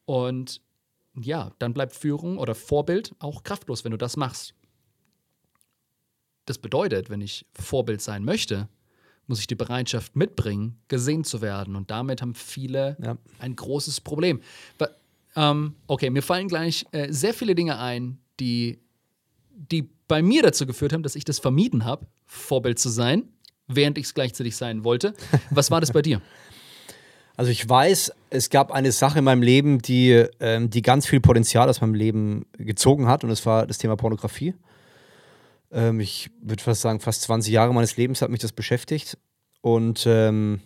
Und 0.05 0.61
ja, 1.21 1.51
dann 1.59 1.75
bleibt 1.75 1.95
Führung 1.95 2.39
oder 2.39 2.55
Vorbild 2.55 3.15
auch 3.19 3.43
kraftlos, 3.43 3.85
wenn 3.85 3.91
du 3.91 3.99
das 3.99 4.17
machst. 4.17 4.55
Das 6.45 6.59
bedeutet, 6.59 7.11
wenn 7.11 7.21
ich 7.21 7.45
Vorbild 7.53 8.01
sein 8.01 8.25
möchte, 8.25 8.69
muss 9.29 9.39
ich 9.41 9.47
die 9.47 9.55
Bereitschaft 9.55 10.17
mitbringen, 10.17 10.77
gesehen 10.89 11.23
zu 11.23 11.41
werden. 11.41 11.77
Und 11.77 11.91
damit 11.91 12.21
haben 12.23 12.35
viele 12.35 12.97
Ja. 13.01 13.17
ein 13.39 13.55
großes 13.55 14.01
Problem. 14.01 14.41
Wa- 14.79 14.89
ähm, 15.37 15.75
okay, 15.87 16.11
mir 16.11 16.23
fallen 16.23 16.49
gleich 16.49 16.85
äh, 16.93 17.13
sehr 17.13 17.33
viele 17.35 17.55
Dinge 17.55 17.79
ein, 17.79 18.19
die, 18.41 18.79
die 19.53 19.89
bei 20.09 20.23
mir 20.23 20.43
dazu 20.43 20.67
geführt 20.67 20.93
haben, 20.93 21.03
dass 21.03 21.15
ich 21.15 21.25
das 21.25 21.39
vermieden 21.39 21.85
habe, 21.85 22.07
Vorbild 22.27 22.79
zu 22.79 22.89
sein, 22.89 23.25
während 23.69 23.99
ich 23.99 24.07
es 24.07 24.15
gleichzeitig 24.15 24.57
sein 24.57 24.83
wollte. 24.83 25.15
Was 25.51 25.71
war 25.71 25.81
das 25.81 25.93
bei 25.93 26.03
dir? 26.03 26.21
Also 27.37 27.53
ich 27.53 27.69
weiß, 27.69 28.13
es 28.31 28.51
gab 28.51 28.73
eine 28.73 28.91
Sache 28.91 29.19
in 29.21 29.25
meinem 29.25 29.43
Leben, 29.43 29.79
die, 29.81 30.25
ähm, 30.41 30.71
die 30.71 30.83
ganz 30.83 31.07
viel 31.07 31.21
Potenzial 31.21 31.69
aus 31.69 31.81
meinem 31.81 31.95
Leben 31.95 32.47
gezogen 32.57 33.07
hat 33.07 33.23
und 33.23 33.31
das 33.31 33.47
war 33.47 33.65
das 33.67 33.79
Thema 33.79 33.95
Pornografie. 33.97 34.55
Ähm, 35.71 36.01
ich 36.01 36.31
würde 36.41 36.63
fast 36.63 36.81
sagen, 36.81 37.01
fast 37.01 37.23
20 37.23 37.53
Jahre 37.53 37.75
meines 37.75 37.97
Lebens 37.97 38.23
hat 38.23 38.31
mich 38.31 38.41
das 38.41 38.53
beschäftigt 38.53 39.19
und 39.61 40.05
ähm, 40.07 40.61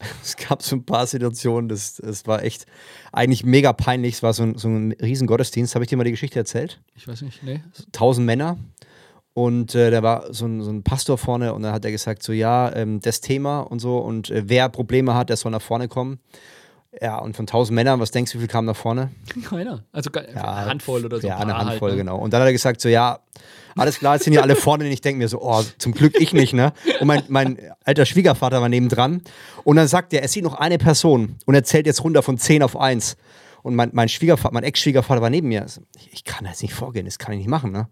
es 0.22 0.36
gab 0.36 0.62
so 0.62 0.76
ein 0.76 0.84
paar 0.84 1.06
Situationen, 1.06 1.68
das, 1.68 1.96
das 1.96 2.26
war 2.26 2.42
echt 2.42 2.66
eigentlich 3.12 3.44
mega 3.44 3.72
peinlich. 3.72 4.14
Es 4.14 4.22
war 4.22 4.32
so 4.32 4.44
ein, 4.44 4.56
so 4.56 4.68
ein 4.68 4.92
riesen 4.92 5.26
Gottesdienst. 5.26 5.74
Habe 5.74 5.84
ich 5.84 5.90
dir 5.90 5.96
mal 5.96 6.04
die 6.04 6.10
Geschichte 6.10 6.38
erzählt? 6.38 6.80
Ich 6.94 7.06
weiß 7.06 7.22
nicht, 7.22 7.42
nee. 7.42 7.62
tausend 7.92 8.26
Männer. 8.26 8.58
Und 9.32 9.74
äh, 9.74 9.90
da 9.90 10.02
war 10.02 10.32
so 10.34 10.46
ein, 10.46 10.62
so 10.62 10.70
ein 10.70 10.82
Pastor 10.82 11.16
vorne 11.16 11.54
und 11.54 11.62
dann 11.62 11.72
hat 11.72 11.84
er 11.84 11.92
gesagt, 11.92 12.22
so 12.22 12.32
ja, 12.32 12.74
ähm, 12.74 13.00
das 13.00 13.20
Thema 13.20 13.60
und 13.60 13.78
so 13.78 13.98
und 13.98 14.30
äh, 14.30 14.42
wer 14.46 14.68
Probleme 14.68 15.14
hat, 15.14 15.28
der 15.28 15.36
soll 15.36 15.52
nach 15.52 15.62
vorne 15.62 15.86
kommen. 15.86 16.18
Ja, 17.00 17.18
und 17.18 17.36
von 17.36 17.46
tausend 17.46 17.76
Männern, 17.76 18.00
was 18.00 18.10
denkst 18.10 18.32
du, 18.32 18.38
wie 18.38 18.42
viel 18.42 18.48
kamen 18.48 18.66
nach 18.66 18.76
vorne? 18.76 19.10
Keiner. 19.44 19.84
Also 19.92 20.10
Ja, 20.12 20.54
eine 20.54 20.66
Handvoll 20.70 21.04
oder 21.04 21.20
so. 21.20 21.26
Ja, 21.28 21.36
ein 21.36 21.42
eine 21.42 21.56
Handvoll, 21.56 21.90
halt, 21.90 21.98
ne? 21.98 22.04
genau. 22.04 22.18
Und 22.18 22.32
dann 22.32 22.40
hat 22.40 22.48
er 22.48 22.52
gesagt, 22.52 22.80
so 22.80 22.88
ja, 22.88 23.20
alles 23.76 24.00
klar, 24.00 24.14
jetzt 24.14 24.24
sind 24.24 24.32
ja 24.32 24.42
alle 24.42 24.56
vorne 24.56 24.84
und 24.84 24.90
ich 24.90 25.00
denke 25.00 25.18
mir 25.18 25.28
so, 25.28 25.40
oh, 25.40 25.62
zum 25.78 25.92
Glück 25.92 26.20
ich 26.20 26.32
nicht, 26.32 26.52
ne? 26.52 26.72
Und 26.98 27.06
mein, 27.06 27.22
mein 27.28 27.58
alter 27.84 28.06
Schwiegervater 28.06 28.60
war 28.60 28.68
nebendran 28.68 29.22
und 29.62 29.76
dann 29.76 29.86
sagt 29.86 30.12
er, 30.12 30.24
es 30.24 30.32
sieht 30.32 30.42
noch 30.42 30.54
eine 30.54 30.78
Person 30.78 31.36
und 31.46 31.54
er 31.54 31.62
zählt 31.62 31.86
jetzt 31.86 32.02
runter 32.02 32.22
von 32.22 32.38
10 32.38 32.64
auf 32.64 32.76
1. 32.76 33.16
Und 33.62 33.76
mein, 33.76 33.90
mein 33.92 34.08
Schwiegervater, 34.08 34.52
mein 34.54 34.64
Ex-Schwiegervater 34.64 35.20
war 35.20 35.30
neben 35.30 35.48
mir. 35.48 35.62
Also, 35.62 35.82
Ich, 35.96 36.12
ich 36.12 36.24
kann 36.24 36.46
jetzt 36.46 36.62
nicht 36.62 36.74
vorgehen, 36.74 37.04
das 37.04 37.18
kann 37.18 37.32
ich 37.34 37.38
nicht 37.38 37.48
machen, 37.48 37.70
ne? 37.70 37.88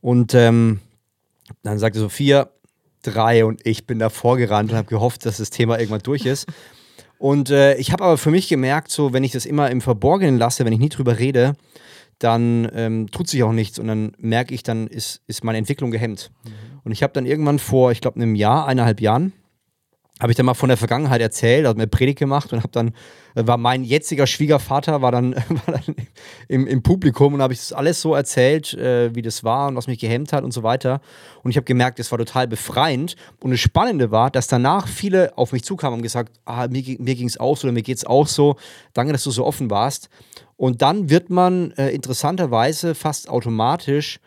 Und 0.00 0.34
ähm, 0.34 0.80
dann 1.62 1.78
sagte 1.78 2.00
so 2.00 2.08
vier, 2.08 2.50
drei 3.02 3.44
und 3.44 3.64
ich 3.64 3.86
bin 3.86 3.98
da 3.98 4.08
vorgerannt 4.10 4.72
und 4.72 4.76
habe 4.76 4.88
gehofft, 4.88 5.26
dass 5.26 5.36
das 5.36 5.50
Thema 5.50 5.78
irgendwann 5.78 6.02
durch 6.02 6.26
ist. 6.26 6.46
Und 7.18 7.50
äh, 7.50 7.76
ich 7.76 7.92
habe 7.92 8.04
aber 8.04 8.18
für 8.18 8.30
mich 8.30 8.48
gemerkt, 8.48 8.90
so 8.90 9.12
wenn 9.12 9.24
ich 9.24 9.32
das 9.32 9.46
immer 9.46 9.70
im 9.70 9.80
Verborgenen 9.80 10.38
lasse, 10.38 10.64
wenn 10.64 10.72
ich 10.72 10.78
nie 10.78 10.88
drüber 10.88 11.18
rede, 11.18 11.54
dann 12.18 12.68
ähm, 12.74 13.10
tut 13.10 13.28
sich 13.28 13.42
auch 13.42 13.52
nichts 13.52 13.78
und 13.78 13.88
dann 13.88 14.12
merke 14.18 14.54
ich, 14.54 14.62
dann 14.62 14.86
ist, 14.86 15.22
ist 15.26 15.44
meine 15.44 15.58
Entwicklung 15.58 15.90
gehemmt. 15.90 16.30
Und 16.84 16.92
ich 16.92 17.02
habe 17.02 17.12
dann 17.12 17.26
irgendwann 17.26 17.58
vor, 17.58 17.90
ich 17.90 18.00
glaube, 18.00 18.16
einem 18.16 18.34
Jahr, 18.34 18.66
eineinhalb 18.66 19.00
Jahren, 19.00 19.32
habe 20.20 20.32
ich 20.32 20.36
dann 20.36 20.46
mal 20.46 20.54
von 20.54 20.68
der 20.70 20.78
Vergangenheit 20.78 21.20
erzählt, 21.20 21.66
habe 21.66 21.78
mir 21.78 21.86
Predigt 21.86 22.18
gemacht 22.18 22.50
und 22.52 22.60
habe 22.60 22.72
dann, 22.72 22.94
äh, 23.34 23.46
war 23.46 23.58
mein 23.58 23.84
jetziger 23.84 24.26
Schwiegervater, 24.26 25.02
war 25.02 25.12
dann, 25.12 25.34
war 25.66 25.74
dann 25.74 25.94
im, 26.48 26.66
im 26.66 26.82
Publikum 26.82 27.34
und 27.34 27.42
habe 27.42 27.52
ich 27.52 27.58
das 27.58 27.72
alles 27.72 28.00
so 28.00 28.14
erzählt, 28.14 28.72
äh, 28.74 29.14
wie 29.14 29.20
das 29.20 29.44
war 29.44 29.68
und 29.68 29.76
was 29.76 29.88
mich 29.88 29.98
gehemmt 29.98 30.32
hat 30.32 30.42
und 30.42 30.52
so 30.52 30.62
weiter. 30.62 31.00
Und 31.42 31.50
ich 31.50 31.56
habe 31.56 31.64
gemerkt, 31.64 31.98
das 31.98 32.10
war 32.10 32.18
total 32.18 32.48
befreiend. 32.48 33.16
Und 33.40 33.50
das 33.50 33.60
Spannende 33.60 34.10
war, 34.10 34.30
dass 34.30 34.46
danach 34.46 34.88
viele 34.88 35.36
auf 35.36 35.52
mich 35.52 35.64
zukamen 35.64 35.98
und 35.98 36.02
gesagt, 36.02 36.32
ah, 36.46 36.66
mir, 36.68 36.82
mir 36.98 37.14
ging 37.14 37.26
es 37.26 37.38
auch 37.38 37.58
so 37.58 37.66
oder 37.66 37.72
mir 37.72 37.82
geht 37.82 37.98
es 37.98 38.06
auch 38.06 38.26
so. 38.26 38.56
Danke, 38.94 39.12
dass 39.12 39.24
du 39.24 39.30
so 39.30 39.44
offen 39.44 39.70
warst. 39.70 40.08
Und 40.56 40.80
dann 40.80 41.10
wird 41.10 41.28
man 41.28 41.72
äh, 41.72 41.90
interessanterweise 41.90 42.94
fast 42.94 43.28
automatisch 43.28 44.18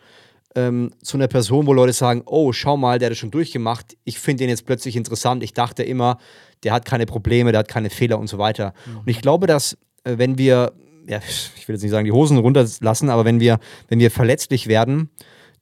ähm, 0.68 0.90
zu 1.02 1.16
einer 1.16 1.28
Person, 1.28 1.66
wo 1.66 1.72
Leute 1.72 1.92
sagen, 1.92 2.22
oh, 2.26 2.52
schau 2.52 2.76
mal, 2.76 2.98
der 2.98 3.06
hat 3.06 3.12
das 3.12 3.18
schon 3.18 3.30
durchgemacht, 3.30 3.96
ich 4.04 4.18
finde 4.18 4.44
den 4.44 4.50
jetzt 4.50 4.66
plötzlich 4.66 4.96
interessant, 4.96 5.42
ich 5.42 5.54
dachte 5.54 5.82
immer, 5.82 6.18
der 6.62 6.72
hat 6.72 6.84
keine 6.84 7.06
Probleme, 7.06 7.52
der 7.52 7.60
hat 7.60 7.68
keine 7.68 7.90
Fehler 7.90 8.18
und 8.18 8.28
so 8.28 8.38
weiter. 8.38 8.74
Mhm. 8.86 8.98
Und 8.98 9.08
ich 9.08 9.20
glaube, 9.20 9.46
dass 9.46 9.76
äh, 10.04 10.18
wenn 10.18 10.38
wir, 10.38 10.72
ja, 11.06 11.18
ich 11.56 11.66
will 11.68 11.74
jetzt 11.74 11.82
nicht 11.82 11.90
sagen, 11.90 12.04
die 12.04 12.12
Hosen 12.12 12.38
runterlassen, 12.38 13.10
aber 13.10 13.24
wenn 13.24 13.40
wir, 13.40 13.58
wenn 13.88 13.98
wir 13.98 14.10
verletzlich 14.10 14.66
werden, 14.66 15.10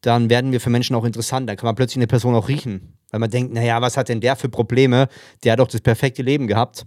dann 0.01 0.31
werden 0.31 0.53
wir 0.53 0.61
für 0.61 0.71
Menschen 0.71 0.95
auch 0.95 1.05
interessant. 1.05 1.49
Dann 1.49 1.57
kann 1.57 1.67
man 1.67 1.75
plötzlich 1.75 1.97
eine 1.97 2.07
Person 2.07 2.35
auch 2.35 2.49
riechen. 2.49 2.95
Weil 3.11 3.21
man 3.21 3.31
denkt, 3.31 3.53
naja, 3.53 3.81
was 3.81 3.97
hat 3.97 4.09
denn 4.09 4.21
der 4.21 4.37
für 4.37 4.49
Probleme? 4.49 5.09
Der 5.43 5.53
hat 5.53 5.59
doch 5.59 5.67
das 5.67 5.81
perfekte 5.81 6.23
Leben 6.23 6.47
gehabt. 6.47 6.83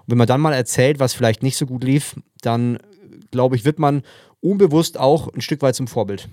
Und 0.00 0.08
wenn 0.08 0.18
man 0.18 0.26
dann 0.26 0.40
mal 0.40 0.52
erzählt, 0.52 0.98
was 0.98 1.14
vielleicht 1.14 1.42
nicht 1.42 1.56
so 1.56 1.64
gut 1.64 1.84
lief, 1.84 2.16
dann 2.42 2.78
glaube 3.30 3.56
ich, 3.56 3.64
wird 3.64 3.78
man 3.78 4.02
unbewusst 4.40 4.98
auch 4.98 5.32
ein 5.32 5.40
Stück 5.40 5.62
weit 5.62 5.74
zum 5.74 5.86
Vorbild. 5.86 6.28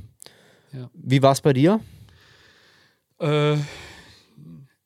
Ja. 0.78 0.92
Wie 0.94 1.24
war 1.24 1.32
es 1.32 1.42
bei 1.42 1.54
dir? 1.54 1.80
Äh, 3.20 3.56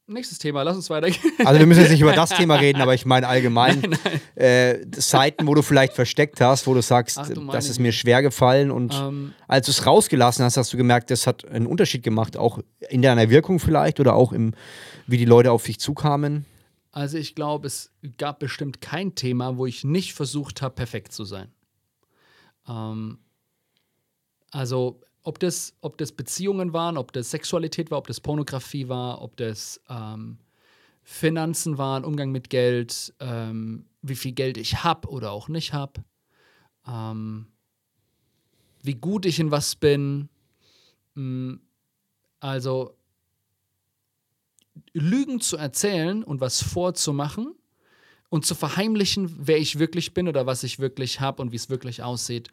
nächstes 0.07 0.39
Thema, 0.39 0.63
lass 0.63 0.77
uns 0.77 0.89
weitergehen. 0.89 1.33
Also 1.43 1.59
wir 1.59 1.65
müssen 1.65 1.81
jetzt 1.81 1.91
nicht 1.91 1.99
über 1.99 2.13
das 2.13 2.29
Thema 2.29 2.55
reden, 2.55 2.81
aber 2.81 2.93
ich 2.93 3.05
meine 3.05 3.27
allgemein 3.27 3.79
nein, 3.81 3.99
nein. 4.03 4.21
Äh, 4.35 4.85
Seiten, 4.95 5.47
wo 5.47 5.53
du 5.53 5.61
vielleicht 5.61 5.91
versteckt 5.91 6.39
hast, 6.39 6.65
wo 6.65 6.73
du 6.73 6.81
sagst, 6.81 7.17
Ach, 7.17 7.27
du 7.27 7.45
das 7.47 7.67
ist 7.67 7.79
mir 7.79 7.91
schwer 7.91 8.21
gefallen 8.21 8.71
und 8.71 8.93
ähm, 8.93 9.33
als 9.49 9.65
du 9.65 9.71
es 9.71 9.85
rausgelassen 9.85 10.45
hast, 10.45 10.55
hast 10.55 10.71
du 10.71 10.77
gemerkt, 10.77 11.11
das 11.11 11.27
hat 11.27 11.45
einen 11.45 11.67
Unterschied 11.67 12.03
gemacht, 12.03 12.37
auch 12.37 12.59
in 12.89 13.01
deiner 13.01 13.29
Wirkung 13.29 13.59
vielleicht 13.59 13.99
oder 13.99 14.15
auch 14.15 14.31
im, 14.31 14.53
wie 15.07 15.17
die 15.17 15.25
Leute 15.25 15.51
auf 15.51 15.63
dich 15.63 15.77
zukamen. 15.77 16.45
Also 16.93 17.17
ich 17.17 17.35
glaube, 17.35 17.67
es 17.67 17.91
gab 18.17 18.39
bestimmt 18.39 18.79
kein 18.79 19.15
Thema, 19.15 19.57
wo 19.57 19.65
ich 19.65 19.83
nicht 19.83 20.13
versucht 20.13 20.61
habe, 20.61 20.73
perfekt 20.73 21.11
zu 21.11 21.25
sein. 21.25 21.51
Ähm, 22.65 23.19
also 24.51 25.01
ob 25.23 25.39
das, 25.39 25.73
ob 25.81 25.97
das 25.97 26.11
Beziehungen 26.11 26.73
waren, 26.73 26.97
ob 26.97 27.11
das 27.13 27.31
Sexualität 27.31 27.91
war, 27.91 27.99
ob 27.99 28.07
das 28.07 28.19
Pornografie 28.19 28.87
war, 28.87 29.21
ob 29.21 29.37
das 29.37 29.79
ähm, 29.89 30.37
Finanzen 31.03 31.77
waren, 31.77 32.03
Umgang 32.03 32.31
mit 32.31 32.49
Geld, 32.49 33.13
ähm, 33.19 33.85
wie 34.01 34.15
viel 34.15 34.31
Geld 34.31 34.57
ich 34.57 34.83
habe 34.83 35.09
oder 35.09 35.31
auch 35.31 35.47
nicht 35.47 35.73
habe, 35.73 36.03
ähm, 36.87 37.47
wie 38.81 38.95
gut 38.95 39.25
ich 39.25 39.39
in 39.39 39.51
was 39.51 39.75
bin. 39.75 40.29
Mm, 41.15 41.55
also 42.39 42.95
Lügen 44.93 45.39
zu 45.41 45.57
erzählen 45.57 46.23
und 46.23 46.41
was 46.41 46.63
vorzumachen 46.63 47.53
und 48.29 48.45
zu 48.45 48.55
verheimlichen, 48.55 49.35
wer 49.39 49.57
ich 49.57 49.77
wirklich 49.77 50.13
bin 50.13 50.27
oder 50.27 50.45
was 50.45 50.63
ich 50.63 50.79
wirklich 50.79 51.19
habe 51.19 51.41
und 51.41 51.51
wie 51.51 51.57
es 51.57 51.69
wirklich 51.69 52.01
aussieht, 52.01 52.49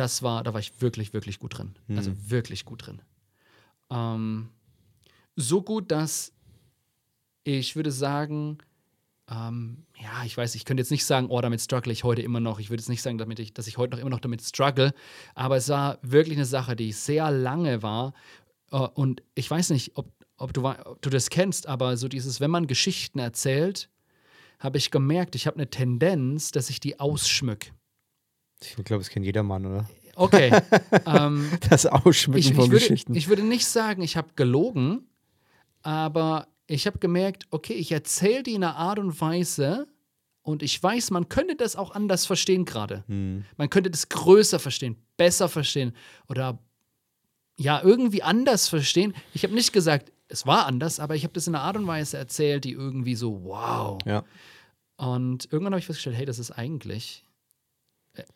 das 0.00 0.22
war, 0.22 0.42
da 0.42 0.54
war 0.54 0.60
ich 0.60 0.80
wirklich, 0.80 1.12
wirklich 1.12 1.38
gut 1.38 1.58
drin. 1.58 1.74
Mhm. 1.86 1.98
Also 1.98 2.12
wirklich 2.30 2.64
gut 2.64 2.86
drin. 2.86 3.02
Ähm, 3.90 4.48
so 5.36 5.62
gut, 5.62 5.90
dass 5.90 6.32
ich 7.44 7.76
würde 7.76 7.92
sagen, 7.92 8.58
ähm, 9.30 9.84
ja, 10.00 10.24
ich 10.24 10.36
weiß, 10.36 10.54
ich 10.54 10.64
könnte 10.64 10.80
jetzt 10.80 10.90
nicht 10.90 11.04
sagen, 11.04 11.26
oh, 11.28 11.40
damit 11.42 11.60
struggle 11.60 11.92
ich 11.92 12.02
heute 12.02 12.22
immer 12.22 12.40
noch. 12.40 12.58
Ich 12.60 12.70
würde 12.70 12.80
jetzt 12.80 12.88
nicht 12.88 13.02
sagen, 13.02 13.18
damit 13.18 13.38
ich, 13.38 13.52
dass 13.52 13.66
ich 13.66 13.76
heute 13.76 13.92
noch 13.92 14.00
immer 14.00 14.10
noch 14.10 14.20
damit 14.20 14.42
struggle. 14.42 14.94
Aber 15.34 15.56
es 15.56 15.68
war 15.68 15.98
wirklich 16.00 16.36
eine 16.36 16.46
Sache, 16.46 16.74
die 16.76 16.92
sehr 16.92 17.30
lange 17.30 17.82
war. 17.82 18.14
Äh, 18.72 18.78
und 18.78 19.22
ich 19.34 19.50
weiß 19.50 19.68
nicht, 19.70 19.98
ob, 19.98 20.10
ob, 20.38 20.54
du, 20.54 20.66
ob 20.66 21.02
du 21.02 21.10
das 21.10 21.28
kennst, 21.28 21.66
aber 21.66 21.98
so 21.98 22.08
dieses, 22.08 22.40
wenn 22.40 22.50
man 22.50 22.66
Geschichten 22.66 23.18
erzählt, 23.18 23.90
habe 24.58 24.78
ich 24.78 24.90
gemerkt, 24.90 25.34
ich 25.34 25.46
habe 25.46 25.56
eine 25.56 25.68
Tendenz, 25.68 26.52
dass 26.52 26.70
ich 26.70 26.80
die 26.80 26.98
ausschmücke. 26.98 27.70
Ich 28.62 28.74
glaube, 28.84 29.02
das 29.02 29.10
kennt 29.10 29.24
jeder 29.24 29.42
Mann, 29.42 29.66
oder? 29.66 29.88
Okay. 30.16 30.52
ähm, 31.06 31.50
das 31.68 31.86
Ausschmücken 31.86 32.40
ich, 32.40 32.54
von 32.54 32.64
ich 32.64 32.70
würde, 32.70 32.84
Geschichten. 32.84 33.14
Ich 33.14 33.28
würde 33.28 33.42
nicht 33.42 33.66
sagen, 33.66 34.02
ich 34.02 34.16
habe 34.16 34.28
gelogen, 34.36 35.06
aber 35.82 36.48
ich 36.66 36.86
habe 36.86 36.98
gemerkt, 36.98 37.46
okay, 37.50 37.72
ich 37.72 37.90
erzähle 37.92 38.42
die 38.42 38.54
in 38.54 38.64
einer 38.64 38.76
Art 38.76 38.98
und 38.98 39.18
Weise 39.20 39.88
und 40.42 40.62
ich 40.62 40.82
weiß, 40.82 41.10
man 41.10 41.28
könnte 41.28 41.56
das 41.56 41.74
auch 41.74 41.92
anders 41.92 42.26
verstehen 42.26 42.64
gerade. 42.64 43.04
Hm. 43.06 43.44
Man 43.56 43.70
könnte 43.70 43.90
das 43.90 44.08
größer 44.08 44.58
verstehen, 44.58 44.96
besser 45.16 45.48
verstehen 45.48 45.94
oder 46.28 46.58
ja, 47.56 47.82
irgendwie 47.82 48.22
anders 48.22 48.68
verstehen. 48.68 49.14
Ich 49.34 49.42
habe 49.42 49.54
nicht 49.54 49.72
gesagt, 49.72 50.12
es 50.28 50.46
war 50.46 50.66
anders, 50.66 51.00
aber 51.00 51.14
ich 51.14 51.24
habe 51.24 51.34
das 51.34 51.46
in 51.46 51.54
einer 51.54 51.64
Art 51.64 51.76
und 51.76 51.86
Weise 51.86 52.16
erzählt, 52.16 52.64
die 52.64 52.72
irgendwie 52.72 53.14
so, 53.14 53.44
wow. 53.44 53.98
Ja. 54.06 54.24
Und 54.96 55.46
irgendwann 55.50 55.72
habe 55.72 55.80
ich 55.80 55.86
festgestellt, 55.86 56.16
hey, 56.16 56.26
das 56.26 56.38
ist 56.38 56.52
eigentlich 56.52 57.24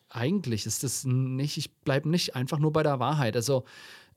eigentlich 0.09 0.65
ist 0.65 0.83
das 0.83 1.03
nicht, 1.05 1.57
ich 1.57 1.73
bleibe 1.73 2.09
nicht 2.09 2.35
einfach 2.35 2.59
nur 2.59 2.71
bei 2.71 2.83
der 2.83 2.99
Wahrheit. 2.99 3.35
Also, 3.35 3.65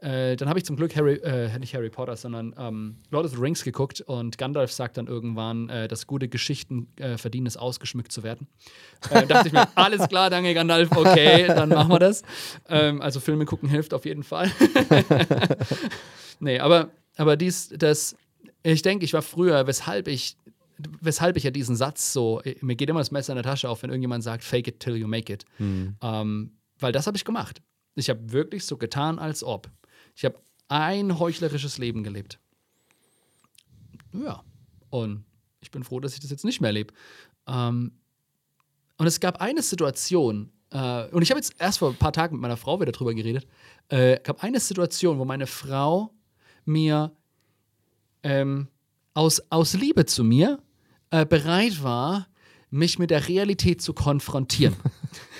äh, 0.01 0.37
dann 0.37 0.49
habe 0.49 0.61
ich 0.61 0.65
zum 0.65 0.77
Glück 0.77 0.95
Harry, 0.95 1.15
äh, 1.15 1.59
nicht 1.59 1.75
Harry 1.75 1.91
Potter, 1.91 2.17
sondern 2.17 2.55
ähm, 2.57 2.99
Lord 3.11 3.25
of 3.27 3.33
the 3.33 3.37
Rings 3.39 3.65
geguckt 3.65 4.01
und 4.01 4.39
Gandalf 4.39 4.71
sagt 4.71 4.97
dann 4.97 5.09
irgendwann, 5.09 5.69
äh, 5.71 5.89
dass 5.89 6.07
gute 6.07 6.29
Geschichten 6.29 6.87
äh, 6.97 7.19
verdienen 7.19 7.49
es, 7.49 7.57
ausgeschmückt 7.57 8.13
zu 8.13 8.23
werden. 8.23 8.47
Äh, 9.11 9.27
dachte 9.27 9.49
ich 9.49 9.53
mir, 9.53 9.67
alles 9.75 10.09
klar, 10.09 10.31
danke 10.31 10.55
Gandalf, 10.55 10.91
okay, 10.93 11.49
dann 11.49 11.71
machen 11.71 11.91
wir 11.91 11.99
das. 11.99 12.23
Ähm, 12.69 13.03
also 13.03 13.19
Filme 13.19 13.45
gucken 13.45 13.69
hilft 13.69 13.93
auf 13.93 14.05
jeden 14.05 14.23
Fall. 14.23 14.53
nee, 16.39 16.61
aber, 16.61 16.91
aber 17.17 17.37
dies, 17.37 17.71
das, 17.77 18.15
ich 18.63 18.83
denke, 18.83 19.05
ich 19.05 19.15
war 19.15 19.23
früher, 19.23 19.67
weshalb 19.67 20.07
ich 20.07 20.37
weshalb 21.01 21.37
ich 21.37 21.45
ja 21.45 21.51
diesen 21.51 21.77
Satz 21.77 22.13
so, 22.13 22.43
mir 22.61 22.77
geht 22.77 22.89
immer 22.89 23.01
das 23.01 23.11
Messer 23.11 23.33
in 23.33 23.37
der 23.37 23.45
Tasche 23.45 23.69
auf, 23.69 23.83
wenn 23.83 23.91
irgendjemand 23.91 24.25
sagt, 24.25 24.45
fake 24.45 24.69
it 24.69 24.81
till 24.81 24.97
you 24.97 25.09
make 25.09 25.33
it. 25.33 25.45
Mhm. 25.59 25.97
Ähm, 26.01 26.53
weil 26.79 26.93
das 26.93 27.07
habe 27.07 27.17
ich 27.17 27.25
gemacht. 27.25 27.61
Ich 27.95 28.09
habe 28.09 28.33
wirklich 28.33 28.65
so 28.65 28.77
getan, 28.77 29.19
als 29.19 29.43
ob. 29.43 29.71
Ich 30.15 30.25
habe 30.25 30.39
ein 30.69 31.19
heuchlerisches 31.19 31.79
Leben 31.79 32.05
gelebt. 32.05 32.39
Ja. 34.13 34.43
Und 34.91 35.25
ich 35.61 35.71
bin 35.71 35.83
froh, 35.83 36.01
dass 36.01 36.15
ich 36.15 36.21
das 36.21 36.31
jetzt 36.31 36.45
nicht 36.45 36.61
mehr 36.61 36.73
lebe. 36.73 36.95
Ähm, 37.47 37.93
und 38.97 39.07
es 39.07 39.21
gab 39.21 39.41
eine 39.41 39.63
Situation, 39.63 40.51
äh, 40.71 41.07
und 41.09 41.23
ich 41.23 41.31
habe 41.31 41.39
jetzt 41.39 41.55
erst 41.59 41.79
vor 41.79 41.91
ein 41.91 41.97
paar 41.97 42.13
Tagen 42.13 42.37
mit 42.37 42.43
meiner 42.43 42.57
Frau 42.57 42.81
wieder 42.81 42.93
drüber 42.93 43.15
geredet. 43.15 43.47
Äh, 43.89 44.21
gab 44.21 44.43
eine 44.43 44.61
Situation, 44.61 45.19
wo 45.19 45.25
meine 45.25 45.47
Frau 45.47 46.13
mir 46.65 47.13
ähm, 48.23 48.69
aus, 49.15 49.43
aus 49.51 49.75
Liebe 49.75 50.07
zu 50.07 50.25
mir 50.25 50.61
äh, 51.11 51.27
bereit 51.27 51.83
war, 51.83 52.29
mich 52.71 52.99
mit 52.99 53.11
der 53.11 53.29
Realität 53.29 53.81
zu 53.81 53.95
konfrontieren. 53.95 54.77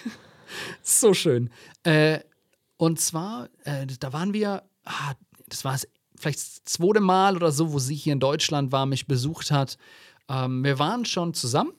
so 0.83 1.15
schön. 1.15 1.51
Äh, 1.83 2.21
und 2.77 3.01
zwar, 3.01 3.49
äh, 3.65 3.87
da 3.87 4.13
waren 4.13 4.33
wir, 4.33 4.63
ah, 4.85 5.15
das 5.49 5.65
war 5.65 5.79
vielleicht 6.17 6.39
das 6.39 6.65
zweite 6.65 7.01
Mal 7.01 7.37
oder 7.37 7.53
so, 7.53 7.73
wo 7.73 7.79
sie 7.79 7.95
hier 7.95 8.13
in 8.13 8.21
Deutschland 8.21 8.73
war, 8.73 8.87
mich 8.87 9.07
besucht 9.07 9.51
hat. 9.51 9.79
Ähm, 10.29 10.65
wir 10.65 10.79
waren 10.79 11.05
schon 11.05 11.35
zusammen, 11.35 11.73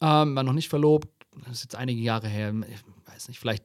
ähm, 0.00 0.34
waren 0.34 0.46
noch 0.46 0.52
nicht 0.52 0.68
verlobt. 0.68 1.08
Das 1.44 1.58
ist 1.58 1.62
jetzt 1.64 1.76
einige 1.76 2.00
Jahre 2.00 2.28
her. 2.28 2.54
Ich 2.68 3.12
weiß 3.12 3.28
nicht, 3.28 3.38
vielleicht 3.38 3.64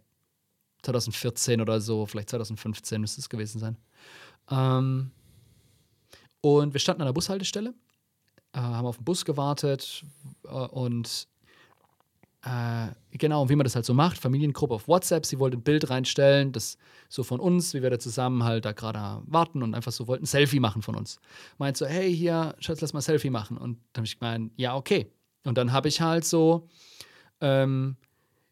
2014 0.83 1.61
oder 1.61 1.79
so, 1.79 2.05
vielleicht 2.05 2.29
2015 2.29 2.99
müsste 2.99 3.21
es 3.21 3.29
gewesen 3.29 3.59
sein. 3.59 3.77
Ähm, 4.49 5.11
und 6.41 6.73
wir 6.73 6.79
standen 6.79 7.03
an 7.03 7.07
der 7.07 7.13
Bushaltestelle 7.13 7.73
äh, 8.53 8.59
haben 8.59 8.85
auf 8.85 8.97
den 8.97 9.05
Bus 9.05 9.25
gewartet 9.25 10.05
äh, 10.45 10.49
und 10.49 11.27
äh, 12.43 12.87
genau, 13.11 13.49
wie 13.49 13.55
man 13.55 13.65
das 13.65 13.75
halt 13.75 13.85
so 13.85 13.93
macht, 13.93 14.17
Familiengruppe 14.17 14.73
auf 14.73 14.87
WhatsApp, 14.87 15.25
sie 15.25 15.37
wollte 15.37 15.57
ein 15.57 15.63
Bild 15.63 15.89
reinstellen, 15.89 16.51
das 16.51 16.77
so 17.07 17.23
von 17.23 17.39
uns, 17.39 17.73
wie 17.73 17.83
wir 17.83 17.89
da 17.91 17.99
zusammen 17.99 18.43
halt 18.43 18.65
da 18.65 18.71
gerade 18.71 19.21
warten 19.27 19.61
und 19.61 19.75
einfach 19.75 19.91
so 19.91 20.07
wollten 20.07 20.23
ein 20.23 20.27
Selfie 20.27 20.59
machen 20.59 20.81
von 20.81 20.95
uns. 20.95 21.19
Meint 21.59 21.77
so, 21.77 21.85
hey, 21.85 22.13
hier, 22.15 22.55
Schatz, 22.59 22.81
lass 22.81 22.93
mal 22.93 22.99
ein 22.99 23.03
Selfie 23.03 23.29
machen. 23.29 23.57
Und 23.57 23.77
dann 23.93 24.01
habe 24.01 24.05
ich 24.07 24.19
gemeint, 24.19 24.51
ja, 24.55 24.75
okay. 24.75 25.11
Und 25.43 25.57
dann 25.57 25.71
habe 25.71 25.87
ich 25.87 26.01
halt 26.01 26.25
so, 26.25 26.67
ähm, 27.41 27.97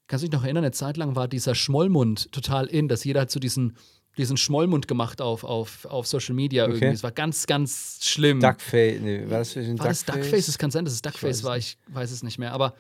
kannst 0.06 0.24
du 0.24 0.28
dich 0.28 0.34
noch 0.34 0.44
erinnern, 0.44 0.64
eine 0.64 0.72
Zeit 0.72 0.98
lang 0.98 1.16
war 1.16 1.28
dieser 1.28 1.56
Schmollmund 1.56 2.32
total 2.32 2.68
in, 2.68 2.90
dass 2.90 3.04
jeder 3.04 3.22
halt 3.22 3.32
so 3.32 3.40
diesen 3.40 3.76
diesen 4.18 4.38
Schmollmund 4.38 4.88
gemacht 4.88 5.22
auf, 5.22 5.44
auf, 5.44 5.86
auf 5.86 6.08
Social 6.08 6.36
Media 6.36 6.64
okay. 6.64 6.74
irgendwie. 6.74 6.94
Es 6.94 7.04
war 7.04 7.12
ganz, 7.12 7.46
ganz 7.48 8.00
schlimm. 8.02 8.40
Duckface, 8.40 9.00
nee, 9.02 9.22
war 9.30 9.40
das, 9.40 9.56
war 9.56 9.64
Duckface? 9.64 9.88
das 9.88 10.06
Duckface? 10.06 10.48
Es 10.48 10.58
kann 10.58 10.72
sein, 10.72 10.86
dass 10.86 10.94
es 10.94 11.02
Duckface 11.02 11.40
ich 11.40 11.44
war, 11.44 11.58
ich 11.58 11.78
weiß 11.88 12.12
es 12.12 12.24
nicht 12.24 12.38
mehr. 12.38 12.52
Aber 12.52 12.74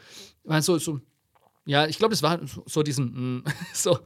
so, 0.59 0.77
so 0.77 0.99
ja, 1.65 1.85
ich 1.85 1.99
glaube, 1.99 2.13
es 2.13 2.23
war 2.23 2.39
so 2.65 2.83
diesen, 2.83 3.37
mm, 3.37 3.43
so. 3.73 3.99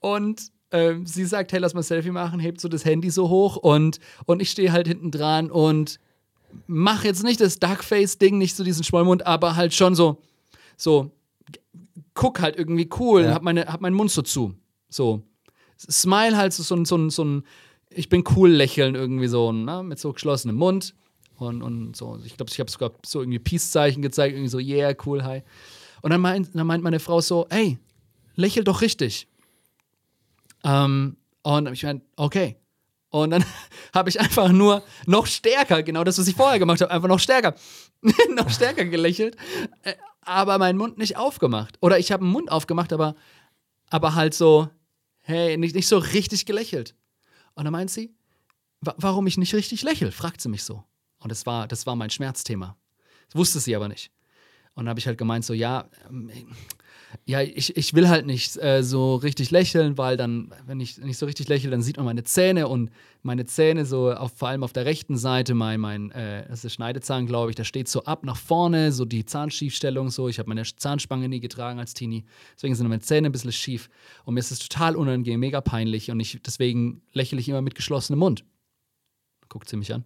Und 0.00 0.52
ähm, 0.70 1.06
sie 1.06 1.24
sagt, 1.24 1.52
hey, 1.52 1.60
lass 1.60 1.72
mal 1.72 1.80
ein 1.80 1.84
Selfie 1.84 2.10
machen, 2.10 2.40
hebt 2.40 2.60
so 2.60 2.68
das 2.68 2.84
Handy 2.84 3.10
so 3.10 3.28
hoch 3.28 3.56
und, 3.56 4.00
und 4.26 4.42
ich 4.42 4.50
stehe 4.50 4.72
halt 4.72 4.86
hinten 4.86 5.10
dran 5.10 5.50
und 5.50 5.98
mach 6.66 7.04
jetzt 7.04 7.22
nicht 7.22 7.40
das 7.40 7.58
Duckface-Ding, 7.58 8.36
nicht 8.38 8.54
so 8.54 8.64
diesen 8.64 8.84
Schmollmund, 8.84 9.26
aber 9.26 9.56
halt 9.56 9.72
schon 9.72 9.94
so, 9.94 10.20
so, 10.76 11.10
guck 12.12 12.40
halt 12.40 12.56
irgendwie 12.56 12.88
cool, 12.98 13.22
Ja. 13.22 13.34
hab, 13.34 13.42
meine, 13.42 13.66
hab 13.66 13.80
meinen 13.80 13.94
Mund 13.94 14.10
so 14.10 14.22
zu. 14.22 14.54
So. 14.88 15.22
Smile 15.90 16.36
halt 16.36 16.52
so, 16.52 16.74
ein- 16.74 16.84
so, 16.84 17.08
so 17.10 17.24
ein, 17.24 17.44
ich 17.90 18.08
bin 18.08 18.24
cool 18.36 18.50
lächeln 18.50 18.94
irgendwie 18.94 19.28
so, 19.28 19.52
ne? 19.52 19.82
mit 19.82 19.98
so 19.98 20.12
geschlossenem 20.12 20.56
Mund. 20.56 20.94
Und, 21.36 21.62
und 21.62 21.96
so, 21.96 22.18
ich 22.24 22.36
glaube, 22.36 22.50
ich 22.52 22.60
habe 22.60 22.70
sogar 22.70 22.92
so 23.04 23.20
irgendwie 23.20 23.40
Peace-Zeichen 23.40 24.02
gezeigt, 24.02 24.34
irgendwie 24.34 24.48
so, 24.50 24.58
yeah, 24.60 24.94
cool, 25.04 25.24
hi. 25.24 25.42
Und 26.02 26.10
dann 26.10 26.20
meint, 26.20 26.50
dann 26.54 26.66
meint 26.66 26.84
meine 26.84 27.00
Frau 27.00 27.20
so, 27.20 27.46
ey, 27.50 27.78
lächel 28.36 28.62
doch 28.62 28.82
richtig. 28.82 29.26
Ähm, 30.62 31.16
und 31.42 31.72
ich 31.72 31.82
meine, 31.82 32.00
okay. 32.16 32.56
Und 33.10 33.30
dann 33.30 33.44
habe 33.94 34.08
ich 34.08 34.20
einfach 34.20 34.50
nur 34.50 34.82
noch 35.06 35.26
stärker, 35.26 35.82
genau 35.82 36.04
das, 36.04 36.18
was 36.18 36.28
ich 36.28 36.34
vorher 36.36 36.58
gemacht 36.58 36.80
habe, 36.80 36.90
einfach 36.92 37.08
noch 37.08 37.20
stärker, 37.20 37.54
noch 38.36 38.50
stärker 38.50 38.84
gelächelt, 38.84 39.36
äh, 39.82 39.94
aber 40.22 40.58
meinen 40.58 40.78
Mund 40.78 40.98
nicht 40.98 41.16
aufgemacht. 41.16 41.76
Oder 41.80 41.98
ich 41.98 42.12
habe 42.12 42.22
einen 42.22 42.32
Mund 42.32 42.50
aufgemacht, 42.50 42.92
aber, 42.92 43.14
aber 43.90 44.14
halt 44.14 44.34
so, 44.34 44.68
hey, 45.24 45.56
nicht, 45.56 45.74
nicht 45.74 45.88
so 45.88 45.98
richtig 45.98 46.46
gelächelt. 46.46 46.94
Und 47.54 47.64
dann 47.64 47.72
meint 47.72 47.90
sie, 47.90 48.14
wa 48.80 48.94
warum 48.98 49.26
ich 49.26 49.38
nicht 49.38 49.54
richtig 49.54 49.82
lächel, 49.82 50.12
fragt 50.12 50.40
sie 50.40 50.48
mich 50.48 50.62
so. 50.62 50.84
Und 51.18 51.30
das 51.30 51.46
war, 51.46 51.66
das 51.66 51.86
war 51.86 51.96
mein 51.96 52.10
Schmerzthema. 52.10 52.76
Das 53.26 53.36
wusste 53.36 53.60
sie 53.60 53.74
aber 53.74 53.88
nicht. 53.88 54.12
Und 54.74 54.84
dann 54.84 54.90
habe 54.90 55.00
ich 55.00 55.06
halt 55.06 55.18
gemeint, 55.18 55.44
so, 55.44 55.54
ja, 55.54 55.88
ähm, 56.08 56.30
ja, 57.26 57.40
ich, 57.40 57.76
ich 57.76 57.94
will 57.94 58.08
halt 58.08 58.26
nicht 58.26 58.56
äh, 58.62 58.82
so 58.82 59.16
richtig 59.16 59.50
lächeln, 59.50 59.98
weil 59.98 60.16
dann, 60.16 60.52
wenn 60.66 60.80
ich 60.80 60.98
nicht 60.98 61.18
so 61.18 61.26
richtig 61.26 61.48
lächle, 61.48 61.70
dann 61.70 61.82
sieht 61.82 61.96
man 61.96 62.06
meine 62.06 62.24
Zähne 62.24 62.68
und 62.68 62.90
meine 63.22 63.44
Zähne 63.44 63.84
so, 63.84 64.12
auf, 64.12 64.32
vor 64.36 64.48
allem 64.48 64.62
auf 64.62 64.72
der 64.72 64.84
rechten 64.84 65.16
Seite, 65.16 65.54
mein, 65.54 65.80
mein 65.80 66.10
äh, 66.10 66.46
das 66.48 66.64
ist 66.64 66.74
Schneidezahn, 66.74 67.26
glaube 67.26 67.50
ich, 67.50 67.56
der 67.56 67.64
steht 67.64 67.88
so 67.88 68.04
ab 68.04 68.24
nach 68.24 68.36
vorne, 68.36 68.92
so 68.92 69.04
die 69.04 69.24
Zahnschiefstellung 69.24 70.10
so. 70.10 70.28
Ich 70.28 70.38
habe 70.38 70.48
meine 70.48 70.62
Zahnspange 70.62 71.28
nie 71.28 71.40
getragen 71.40 71.78
als 71.78 71.94
Teenie, 71.94 72.24
deswegen 72.56 72.74
sind 72.74 72.88
meine 72.88 73.00
Zähne 73.00 73.28
ein 73.28 73.32
bisschen 73.32 73.52
schief. 73.52 73.88
Und 74.24 74.34
mir 74.34 74.40
ist 74.40 74.50
es 74.50 74.58
total 74.58 74.96
unangenehm, 74.96 75.40
mega 75.40 75.60
peinlich 75.60 76.10
und 76.10 76.20
ich, 76.20 76.40
deswegen 76.42 77.02
lächle 77.12 77.38
ich 77.40 77.48
immer 77.48 77.62
mit 77.62 77.74
geschlossenem 77.74 78.18
Mund. 78.18 78.44
Guckt 79.48 79.68
sie 79.68 79.76
mich 79.76 79.92
an. 79.92 80.04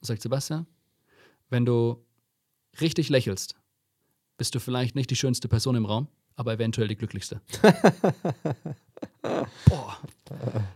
Sagt 0.00 0.22
Sebastian, 0.22 0.66
wenn 1.50 1.64
du 1.64 2.04
richtig 2.80 3.08
lächelst, 3.08 3.59
bist 4.40 4.54
du 4.54 4.58
vielleicht 4.58 4.94
nicht 4.94 5.10
die 5.10 5.16
schönste 5.16 5.48
Person 5.48 5.76
im 5.76 5.84
Raum, 5.84 6.08
aber 6.34 6.54
eventuell 6.54 6.88
die 6.88 6.96
glücklichste. 6.96 7.42
Boah. 9.68 9.98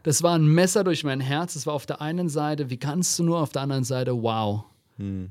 Das 0.02 0.22
war 0.22 0.38
ein 0.38 0.46
Messer 0.46 0.84
durch 0.84 1.02
mein 1.02 1.20
Herz. 1.20 1.56
Es 1.56 1.66
war 1.66 1.72
auf 1.72 1.86
der 1.86 2.02
einen 2.02 2.28
Seite, 2.28 2.68
wie 2.68 2.76
kannst 2.76 3.18
du 3.18 3.22
nur, 3.22 3.40
auf 3.40 3.52
der 3.52 3.62
anderen 3.62 3.84
Seite, 3.84 4.22
wow. 4.22 4.64
Hm. 4.98 5.30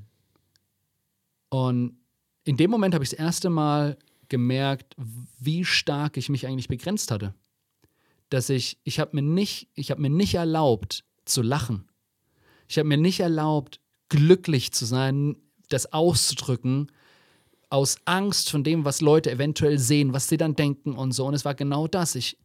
Und 1.50 1.96
in 2.44 2.58
dem 2.58 2.72
Moment 2.72 2.96
habe 2.96 3.04
ich 3.04 3.12
das 3.12 3.20
erste 3.20 3.52
Mal 3.52 4.00
gemerkt, 4.30 4.96
wie 5.38 5.64
stark 5.64 6.18
ich 6.18 6.30
mich 6.30 6.48
eigentlich 6.48 6.70
begrenzt 6.70 7.12
hatte. 7.12 7.36
Dass 8.30 8.50
ich, 8.50 8.80
ich 8.84 9.00
habe 9.00 9.12
mir 9.14 9.22
nicht, 9.22 9.68
ich 9.76 9.92
habe 9.92 10.02
mir 10.02 10.10
nicht 10.10 10.34
erlaubt 10.34 11.04
zu 11.26 11.44
lachen. 11.44 11.88
Ich 12.68 12.80
habe 12.80 12.90
mir 12.90 12.98
nicht 12.98 13.20
erlaubt, 13.20 13.80
glücklich 14.10 14.72
zu 14.74 14.86
sein, 14.86 15.38
das 15.70 15.94
auszudrücken, 15.94 16.88
aus 17.74 17.98
Angst 18.06 18.52
von 18.52 18.64
dem, 18.64 18.86
was 18.86 19.02
Leute 19.02 19.32
eventuell 19.32 19.80
sehen, 19.80 20.14
was 20.14 20.28
sie 20.30 20.38
dann 20.38 20.56
denken 20.56 20.94
und 20.94 21.12
so. 21.12 21.26
Und 21.26 21.34
es 21.34 21.44
war 21.44 21.56
genau 21.56 21.88
das. 21.88 22.14
Ich, 22.14 22.38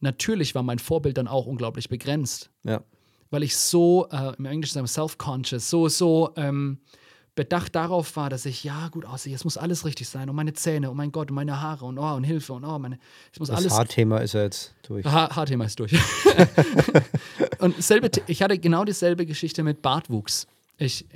natürlich 0.00 0.54
war 0.54 0.62
mein 0.62 0.78
Vorbild 0.78 1.16
dann 1.16 1.26
auch 1.26 1.46
unglaublich 1.46 1.88
begrenzt 1.88 2.50
Ja. 2.64 2.82
weil 3.30 3.42
ich 3.42 3.56
so, 3.56 4.06
äh, 4.12 4.34
im 4.36 4.44
Englischen 4.44 4.74
sagen 4.74 4.84
wir 4.84 4.88
self-conscious, 4.90 5.70
so, 5.70 5.88
so 5.88 6.32
ähm, 6.36 6.80
bedacht 7.34 7.74
darauf 7.76 8.14
war, 8.16 8.28
dass 8.28 8.44
ich, 8.44 8.62
ja, 8.62 8.88
gut 8.88 9.06
aussehe, 9.06 9.34
es 9.34 9.44
muss 9.44 9.56
alles 9.56 9.86
richtig 9.86 10.06
sein 10.06 10.28
und 10.28 10.36
meine 10.36 10.52
Zähne, 10.52 10.90
oh 10.90 10.94
mein 10.94 11.12
Gott, 11.12 11.30
und 11.30 11.36
meine 11.36 11.60
Haare 11.62 11.86
und 11.86 11.98
oh, 11.98 12.14
und 12.14 12.24
Hilfe 12.24 12.52
und 12.52 12.64
oh, 12.64 12.78
meine, 12.78 12.98
es 13.32 13.38
muss 13.40 13.48
Das 13.48 13.58
alles. 13.58 13.72
Haarthema 13.72 14.18
ist 14.18 14.34
ja 14.34 14.42
jetzt 14.42 14.74
durch. 14.82 15.06
Ha 15.06 15.34
Haarthema 15.34 15.64
ist 15.64 15.78
durch. 15.78 15.92
und 17.60 17.82
selbe, 17.82 18.10
ich 18.26 18.42
hatte 18.42 18.58
genau 18.58 18.84
dieselbe 18.84 19.24
Geschichte 19.24 19.62
mit 19.62 19.80
Bartwuchs. 19.82 20.46
Ich, 20.76 21.06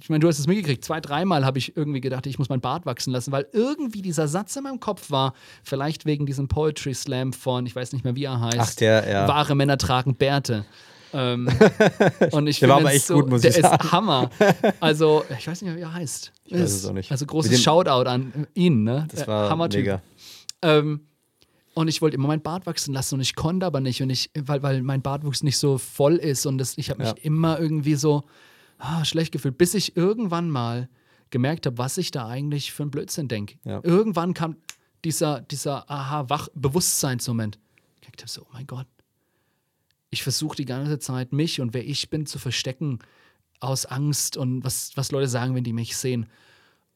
ich 0.00 0.08
meine, 0.10 0.20
du 0.20 0.28
hast 0.28 0.38
es 0.38 0.46
mitgekriegt. 0.46 0.84
Zwei, 0.84 1.00
dreimal 1.00 1.44
habe 1.44 1.58
ich 1.58 1.76
irgendwie 1.76 2.00
gedacht, 2.00 2.26
ich 2.26 2.38
muss 2.38 2.48
meinen 2.48 2.60
Bart 2.60 2.84
wachsen 2.86 3.12
lassen, 3.12 3.32
weil 3.32 3.46
irgendwie 3.52 4.02
dieser 4.02 4.28
Satz 4.28 4.56
in 4.56 4.64
meinem 4.64 4.80
Kopf 4.80 5.10
war, 5.10 5.34
vielleicht 5.62 6.04
wegen 6.06 6.26
diesem 6.26 6.48
Poetry 6.48 6.94
Slam 6.94 7.32
von, 7.32 7.64
ich 7.66 7.74
weiß 7.76 7.92
nicht 7.92 8.04
mehr, 8.04 8.16
wie 8.16 8.24
er 8.24 8.40
heißt. 8.40 8.58
Ach, 8.58 8.74
der, 8.74 9.08
ja. 9.08 9.28
Wahre 9.28 9.54
Männer 9.54 9.78
tragen 9.78 10.14
Bärte. 10.16 10.64
Ähm, 11.12 11.48
und 12.32 12.46
ich 12.48 12.58
Der 12.58 12.68
war 12.68 12.78
aber 12.78 12.92
echt 12.92 13.06
so, 13.06 13.14
gut, 13.14 13.30
muss 13.30 13.42
der 13.42 13.52
ich 13.52 13.58
ist 13.58 13.62
sagen. 13.62 13.92
Hammer. 13.92 14.30
Also, 14.80 15.24
ich 15.38 15.46
weiß 15.46 15.62
nicht 15.62 15.70
mehr, 15.70 15.76
wie 15.76 15.82
er 15.82 15.94
heißt. 15.94 16.32
Ich 16.46 16.54
weiß 16.54 16.72
es 16.72 16.86
auch 16.86 16.92
nicht. 16.92 17.12
Also 17.12 17.24
großes 17.26 17.62
Shoutout 17.62 18.08
an 18.08 18.46
ihn, 18.54 18.82
ne? 18.82 19.06
Das 19.10 19.26
war 19.28 19.48
Hammertyp. 19.48 19.80
mega. 19.80 20.02
Ähm, 20.62 21.06
und 21.74 21.88
ich 21.88 22.02
wollte 22.02 22.16
immer 22.16 22.28
meinen 22.28 22.42
Bart 22.42 22.66
wachsen 22.66 22.94
lassen 22.94 23.16
und 23.16 23.20
ich 23.20 23.34
konnte 23.34 23.64
aber 23.66 23.80
nicht 23.80 24.02
und 24.02 24.10
ich, 24.10 24.30
weil, 24.38 24.62
weil 24.62 24.82
mein 24.82 25.02
Bartwuchs 25.02 25.42
nicht 25.42 25.58
so 25.58 25.78
voll 25.78 26.16
ist 26.16 26.46
und 26.46 26.58
das, 26.58 26.78
ich 26.78 26.90
habe 26.90 27.00
mich 27.02 27.08
Ja. 27.08 27.14
immer 27.22 27.58
irgendwie 27.58 27.94
so 27.96 28.24
ah, 28.84 29.04
schlecht 29.04 29.32
gefühlt, 29.32 29.58
bis 29.58 29.74
ich 29.74 29.96
irgendwann 29.96 30.50
mal 30.50 30.88
gemerkt 31.30 31.66
habe, 31.66 31.78
was 31.78 31.98
ich 31.98 32.10
da 32.10 32.28
eigentlich 32.28 32.72
für 32.72 32.82
einen 32.84 32.90
Blödsinn 32.90 33.28
denke. 33.28 33.56
Ja. 33.64 33.80
Irgendwann 33.82 34.34
kam 34.34 34.56
dieser, 35.04 35.40
dieser 35.40 35.90
Aha-Wach-Bewusstseinsmoment. 35.90 37.58
Ich 38.00 38.06
dachte 38.08 38.28
so, 38.28 38.42
oh 38.42 38.48
mein 38.52 38.66
Gott, 38.66 38.86
ich 40.10 40.22
versuche 40.22 40.56
die 40.56 40.64
ganze 40.64 40.98
Zeit, 40.98 41.32
mich 41.32 41.60
und 41.60 41.74
wer 41.74 41.84
ich 41.86 42.08
bin, 42.10 42.26
zu 42.26 42.38
verstecken 42.38 43.00
aus 43.60 43.86
Angst 43.86 44.36
und 44.36 44.62
was, 44.64 44.92
was 44.96 45.10
Leute 45.10 45.28
sagen, 45.28 45.54
wenn 45.54 45.64
die 45.64 45.72
mich 45.72 45.96
sehen. 45.96 46.26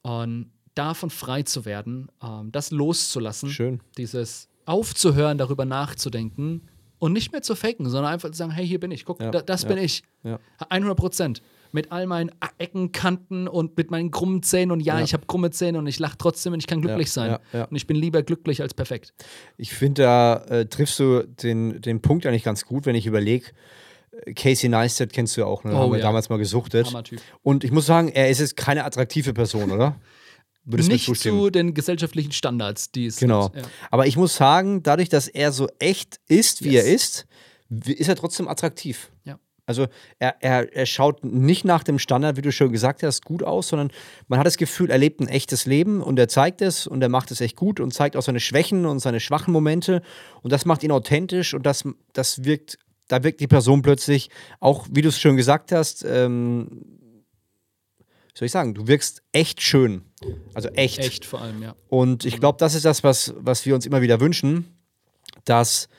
Und 0.02 0.52
davon 0.74 1.10
frei 1.10 1.42
zu 1.42 1.64
werden, 1.64 2.08
ähm, 2.22 2.52
das 2.52 2.70
loszulassen, 2.70 3.50
Schön. 3.50 3.80
dieses 3.96 4.48
aufzuhören, 4.66 5.38
darüber 5.38 5.64
nachzudenken 5.64 6.68
und 6.98 7.12
nicht 7.12 7.32
mehr 7.32 7.42
zu 7.42 7.56
faken, 7.56 7.88
sondern 7.88 8.12
einfach 8.12 8.30
zu 8.30 8.36
sagen, 8.36 8.50
hey, 8.52 8.66
hier 8.66 8.78
bin 8.78 8.90
ich, 8.90 9.04
guck, 9.04 9.20
Ja, 9.20 9.30
da, 9.30 9.42
das 9.42 9.62
ja, 9.62 9.68
bin 9.68 9.78
ich. 9.78 10.02
ja. 10.22 10.38
100 10.68 10.96
Prozent. 10.96 11.42
Mit 11.72 11.92
all 11.92 12.06
meinen 12.06 12.30
Ecken, 12.58 12.92
Kanten 12.92 13.46
und 13.48 13.76
mit 13.76 13.90
meinen 13.90 14.10
krummen 14.10 14.42
Zähnen 14.42 14.70
und 14.70 14.80
ja, 14.80 14.98
Ja. 14.98 15.04
ich 15.04 15.12
habe 15.12 15.26
krumme 15.26 15.50
Zähne 15.50 15.78
und 15.78 15.86
ich 15.86 15.98
lache 15.98 16.16
trotzdem 16.18 16.52
und 16.54 16.60
ich 16.60 16.66
kann 16.66 16.80
glücklich 16.80 17.08
Ja, 17.08 17.12
sein. 17.12 17.38
ja. 17.52 17.64
Und 17.64 17.76
ich 17.76 17.86
bin 17.86 17.96
lieber 17.96 18.22
glücklich 18.22 18.62
als 18.62 18.74
perfekt. 18.74 19.12
Ich 19.56 19.72
finde, 19.74 20.02
da 20.02 20.36
äh, 20.48 20.66
triffst 20.66 20.98
du 20.98 21.22
den, 21.26 21.80
den 21.80 22.00
Punkt 22.00 22.24
eigentlich 22.26 22.44
ganz 22.44 22.64
gut, 22.64 22.86
wenn 22.86 22.94
ich 22.94 23.06
überlege. 23.06 23.46
Casey 24.34 24.68
Neistat 24.68 25.12
kennst 25.12 25.36
du 25.36 25.42
ja 25.42 25.46
auch, 25.46 25.62
ne? 25.64 25.72
Oh, 25.74 25.78
haben 25.78 25.92
wir 25.92 26.00
damals 26.00 26.28
mal 26.28 26.38
gesuchtet. 26.38 26.92
Und 27.42 27.62
ich 27.64 27.70
muss 27.70 27.86
sagen, 27.86 28.08
er 28.08 28.28
ist 28.30 28.40
jetzt 28.40 28.56
keine 28.56 28.84
attraktive 28.84 29.32
Person, 29.32 29.70
oder? 29.70 29.96
Würdest 30.64 30.90
Nicht 30.90 31.04
zu 31.16 31.50
den 31.50 31.72
gesellschaftlichen 31.72 32.32
Standards, 32.32 32.90
die 32.90 33.06
es 33.06 33.16
Genau. 33.16 33.48
gibt. 33.50 33.64
Ja. 33.64 33.70
Aber 33.90 34.06
ich 34.06 34.16
muss 34.16 34.34
sagen, 34.34 34.82
dadurch, 34.82 35.08
dass 35.08 35.28
er 35.28 35.52
so 35.52 35.68
echt 35.78 36.18
ist, 36.28 36.62
wie 36.64 36.70
Yes. 36.72 36.84
er 36.84 36.92
ist, 36.94 37.26
ist 38.00 38.08
er 38.08 38.16
trotzdem 38.16 38.48
attraktiv. 38.48 39.10
Ja. 39.24 39.38
Also 39.68 39.86
er, 40.18 40.36
er, 40.40 40.74
er 40.74 40.86
schaut 40.86 41.22
nicht 41.24 41.66
nach 41.66 41.84
dem 41.84 41.98
Standard, 41.98 42.38
wie 42.38 42.42
du 42.42 42.50
schon 42.50 42.72
gesagt 42.72 43.02
hast, 43.02 43.26
gut 43.26 43.42
aus, 43.42 43.68
sondern 43.68 43.90
man 44.26 44.38
hat 44.38 44.46
das 44.46 44.56
Gefühl, 44.56 44.90
er 44.90 44.96
lebt 44.96 45.20
ein 45.20 45.28
echtes 45.28 45.66
Leben 45.66 46.02
und 46.02 46.18
er 46.18 46.26
zeigt 46.26 46.62
es 46.62 46.86
und 46.86 47.02
er 47.02 47.10
macht 47.10 47.30
es 47.30 47.42
echt 47.42 47.54
gut 47.54 47.78
und 47.78 47.92
zeigt 47.92 48.16
auch 48.16 48.22
seine 48.22 48.40
Schwächen 48.40 48.86
und 48.86 49.00
seine 49.00 49.20
schwachen 49.20 49.52
Momente 49.52 50.00
und 50.40 50.54
das 50.54 50.64
macht 50.64 50.82
ihn 50.84 50.90
authentisch 50.90 51.52
und 51.52 51.66
das, 51.66 51.84
das 52.14 52.44
wirkt, 52.44 52.78
da 53.08 53.22
wirkt 53.22 53.40
die 53.40 53.46
Person 53.46 53.82
plötzlich 53.82 54.30
auch, 54.58 54.86
wie 54.90 55.02
du 55.02 55.10
es 55.10 55.20
schon 55.20 55.36
gesagt 55.36 55.70
hast, 55.70 56.02
ähm, 56.02 56.86
soll 58.32 58.46
ich 58.46 58.52
sagen, 58.52 58.72
du 58.72 58.86
wirkst 58.86 59.22
echt 59.32 59.60
schön. 59.60 60.06
Also 60.54 60.70
echt. 60.70 61.00
Echt 61.00 61.26
vor 61.26 61.42
allem, 61.42 61.62
ja. 61.62 61.74
Und 61.88 62.24
ich 62.24 62.40
glaube, 62.40 62.56
das 62.58 62.74
ist 62.74 62.86
das, 62.86 63.04
was, 63.04 63.34
was 63.36 63.66
wir 63.66 63.74
uns 63.74 63.84
immer 63.84 64.00
wieder 64.00 64.18
wünschen, 64.18 64.78
dass, 65.44 65.90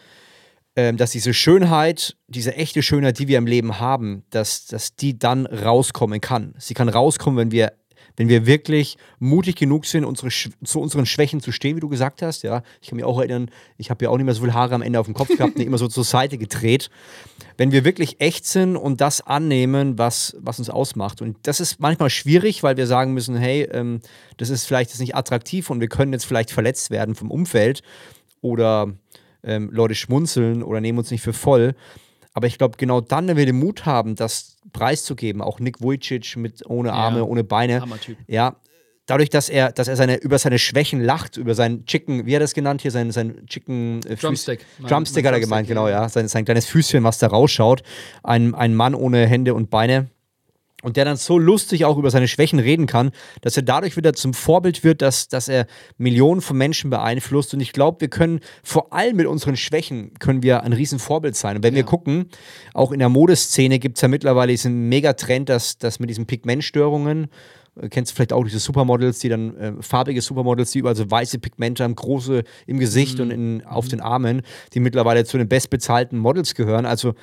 ähm, 0.75 0.97
dass 0.97 1.11
diese 1.11 1.33
Schönheit, 1.33 2.15
diese 2.27 2.55
echte 2.55 2.81
Schönheit, 2.81 3.19
die 3.19 3.27
wir 3.27 3.37
im 3.37 3.47
Leben 3.47 3.79
haben, 3.79 4.23
dass, 4.29 4.65
dass 4.65 4.95
die 4.95 5.17
dann 5.17 5.45
rauskommen 5.45 6.21
kann. 6.21 6.53
Sie 6.57 6.73
kann 6.73 6.89
rauskommen, 6.89 7.37
wenn 7.37 7.51
wir, 7.51 7.73
wenn 8.17 8.29
wir 8.29 8.45
wirklich 8.45 8.97
mutig 9.17 9.55
genug 9.55 9.85
sind, 9.85 10.05
unsere, 10.05 10.29
zu 10.29 10.79
unseren 10.79 11.05
Schwächen 11.05 11.41
zu 11.41 11.51
stehen, 11.51 11.75
wie 11.75 11.79
du 11.79 11.89
gesagt 11.89 12.21
hast. 12.21 12.43
Ja, 12.43 12.61
ich 12.81 12.89
kann 12.89 12.97
mich 12.97 13.05
auch 13.05 13.17
erinnern, 13.17 13.49
ich 13.77 13.89
habe 13.89 14.05
ja 14.05 14.11
auch 14.11 14.17
nicht 14.17 14.25
mehr 14.25 14.35
so 14.35 14.43
viel 14.43 14.53
Haare 14.53 14.75
am 14.75 14.81
Ende 14.81 14.99
auf 14.99 15.07
dem 15.07 15.15
Kopf 15.15 15.29
gehabt, 15.29 15.53
nee, 15.57 15.63
immer 15.63 15.77
so 15.77 15.87
zur 15.87 16.03
Seite 16.03 16.37
gedreht. 16.37 16.89
Wenn 17.57 17.71
wir 17.71 17.83
wirklich 17.83 18.21
echt 18.21 18.45
sind 18.45 18.77
und 18.77 19.01
das 19.01 19.21
annehmen, 19.21 19.97
was, 19.97 20.37
was 20.39 20.59
uns 20.59 20.69
ausmacht. 20.69 21.21
Und 21.21 21.37
das 21.43 21.59
ist 21.59 21.79
manchmal 21.79 22.09
schwierig, 22.09 22.61
weil 22.61 22.77
wir 22.77 22.87
sagen 22.87 23.13
müssen, 23.13 23.35
hey, 23.35 23.63
ähm, 23.71 24.01
das 24.37 24.49
ist 24.49 24.65
vielleicht 24.65 24.91
jetzt 24.91 24.99
nicht 24.99 25.15
attraktiv 25.15 25.69
und 25.69 25.81
wir 25.81 25.89
können 25.89 26.13
jetzt 26.13 26.25
vielleicht 26.25 26.51
verletzt 26.51 26.91
werden 26.91 27.15
vom 27.15 27.31
Umfeld 27.31 27.81
oder 28.41 28.93
ähm, 29.43 29.69
Leute 29.71 29.95
schmunzeln 29.95 30.63
oder 30.63 30.81
nehmen 30.81 30.97
uns 30.99 31.11
nicht 31.11 31.21
für 31.21 31.33
voll. 31.33 31.75
Aber 32.33 32.47
ich 32.47 32.57
glaube, 32.57 32.77
genau 32.77 33.01
dann, 33.01 33.27
wenn 33.27 33.37
wir 33.37 33.45
den 33.45 33.57
Mut 33.59 33.85
haben, 33.85 34.15
das 34.15 34.57
preiszugeben, 34.71 35.41
auch 35.41 35.59
Nick 35.59 35.81
Vujicic 35.81 36.37
mit 36.37 36.63
ohne 36.69 36.93
Arme, 36.93 37.25
ohne 37.25 37.43
Beine, 37.43 37.81
ja, 38.27 38.55
dadurch, 39.07 39.29
dass 39.31 39.49
er, 39.49 39.71
dass 39.71 39.87
er 39.87 39.95
seine, 39.95 40.17
über 40.17 40.37
seine 40.37 40.59
Schwächen 40.59 41.01
lacht, 41.01 41.37
über 41.37 41.55
seinen 41.55 41.85
Chicken, 41.85 42.25
wie 42.27 42.31
hat 42.35 42.41
er 42.41 42.45
das 42.45 42.53
genannt 42.53 42.81
hier, 42.83 42.91
sein, 42.91 43.09
sein 43.11 43.45
Chicken 43.47 44.01
äh, 44.05 44.13
Füß- 44.13 44.21
Drumstick. 44.21 44.65
Mein- 44.77 44.89
Drumstick 44.91 45.23
mein 45.23 45.33
hat 45.33 45.37
er 45.39 45.41
gemeint, 45.41 45.67
genau, 45.67 45.87
ja. 45.87 46.03
ja. 46.03 46.09
Sein, 46.09 46.27
sein 46.27 46.45
kleines 46.45 46.67
Füßchen, 46.67 47.03
was 47.03 47.17
da 47.17 47.27
rausschaut. 47.27 47.81
Ein, 48.23 48.53
ein 48.53 48.75
Mann 48.75 48.93
ohne 48.93 49.25
Hände 49.25 49.55
und 49.55 49.69
Beine. 49.71 50.09
Und 50.81 50.97
der 50.97 51.05
dann 51.05 51.17
so 51.17 51.37
lustig 51.37 51.85
auch 51.85 51.97
über 51.97 52.09
seine 52.09 52.27
Schwächen 52.27 52.59
reden 52.59 52.87
kann, 52.87 53.11
dass 53.41 53.57
er 53.57 53.63
dadurch 53.63 53.97
wieder 53.97 54.13
zum 54.13 54.33
Vorbild 54.33 54.83
wird, 54.83 55.01
dass, 55.01 55.27
dass 55.27 55.47
er 55.47 55.67
Millionen 55.97 56.41
von 56.41 56.57
Menschen 56.57 56.89
beeinflusst. 56.89 57.53
Und 57.53 57.59
ich 57.59 57.73
glaube, 57.73 58.01
wir 58.01 58.07
können 58.07 58.39
vor 58.63 58.93
allem 58.93 59.17
mit 59.17 59.27
unseren 59.27 59.57
Schwächen 59.57 60.13
können 60.19 60.41
wir 60.41 60.63
ein 60.63 60.73
Riesenvorbild 60.73 61.35
sein. 61.35 61.57
Und 61.57 61.63
wenn 61.63 61.73
ja. 61.73 61.77
wir 61.77 61.83
gucken, 61.83 62.29
auch 62.73 62.91
in 62.91 62.99
der 62.99 63.09
Modeszene 63.09 63.79
gibt 63.79 63.97
es 63.97 64.01
ja 64.01 64.07
mittlerweile 64.07 64.51
diesen 64.51 64.87
Megatrend, 64.87 65.49
dass, 65.49 65.77
dass 65.77 65.99
mit 65.99 66.09
diesen 66.09 66.25
Pigmentstörungen, 66.25 67.27
äh, 67.81 67.89
kennst 67.89 68.11
du 68.11 68.15
vielleicht 68.15 68.33
auch 68.33 68.43
diese 68.45 68.59
Supermodels, 68.59 69.19
die 69.19 69.29
dann 69.29 69.57
äh, 69.57 69.73
farbige 69.81 70.21
Supermodels, 70.21 70.71
die 70.71 70.79
überall 70.79 70.95
so 70.95 71.09
weiße 71.09 71.39
Pigmente 71.39 71.83
haben, 71.83 71.95
große 71.95 72.43
im 72.67 72.79
Gesicht 72.79 73.17
mhm. 73.17 73.23
und 73.23 73.31
in, 73.31 73.65
auf 73.65 73.85
mhm. 73.85 73.89
den 73.89 74.01
Armen, 74.01 74.41
die 74.73 74.79
mittlerweile 74.79 75.25
zu 75.25 75.37
den 75.37 75.49
bestbezahlten 75.49 76.17
Models 76.17 76.55
gehören. 76.55 76.85
Also 76.85 77.15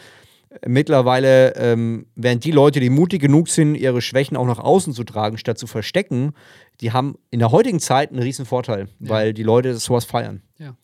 mittlerweile 0.66 1.54
ähm, 1.56 2.06
werden 2.14 2.40
die 2.40 2.50
Leute, 2.50 2.80
die 2.80 2.90
mutig 2.90 3.20
genug 3.20 3.48
sind, 3.48 3.74
ihre 3.74 4.00
Schwächen 4.00 4.36
auch 4.36 4.46
nach 4.46 4.58
außen 4.58 4.92
zu 4.92 5.04
tragen, 5.04 5.38
statt 5.38 5.58
zu 5.58 5.66
verstecken, 5.66 6.32
die 6.80 6.92
haben 6.92 7.16
in 7.30 7.38
der 7.38 7.50
heutigen 7.50 7.80
Zeit 7.80 8.10
einen 8.10 8.22
riesen 8.22 8.46
Vorteil, 8.46 8.88
ja. 9.00 9.08
weil 9.08 9.34
die 9.34 9.42
Leute 9.42 9.74
sowas 9.76 10.04
feiern. 10.04 10.42
Ja. 10.58 10.76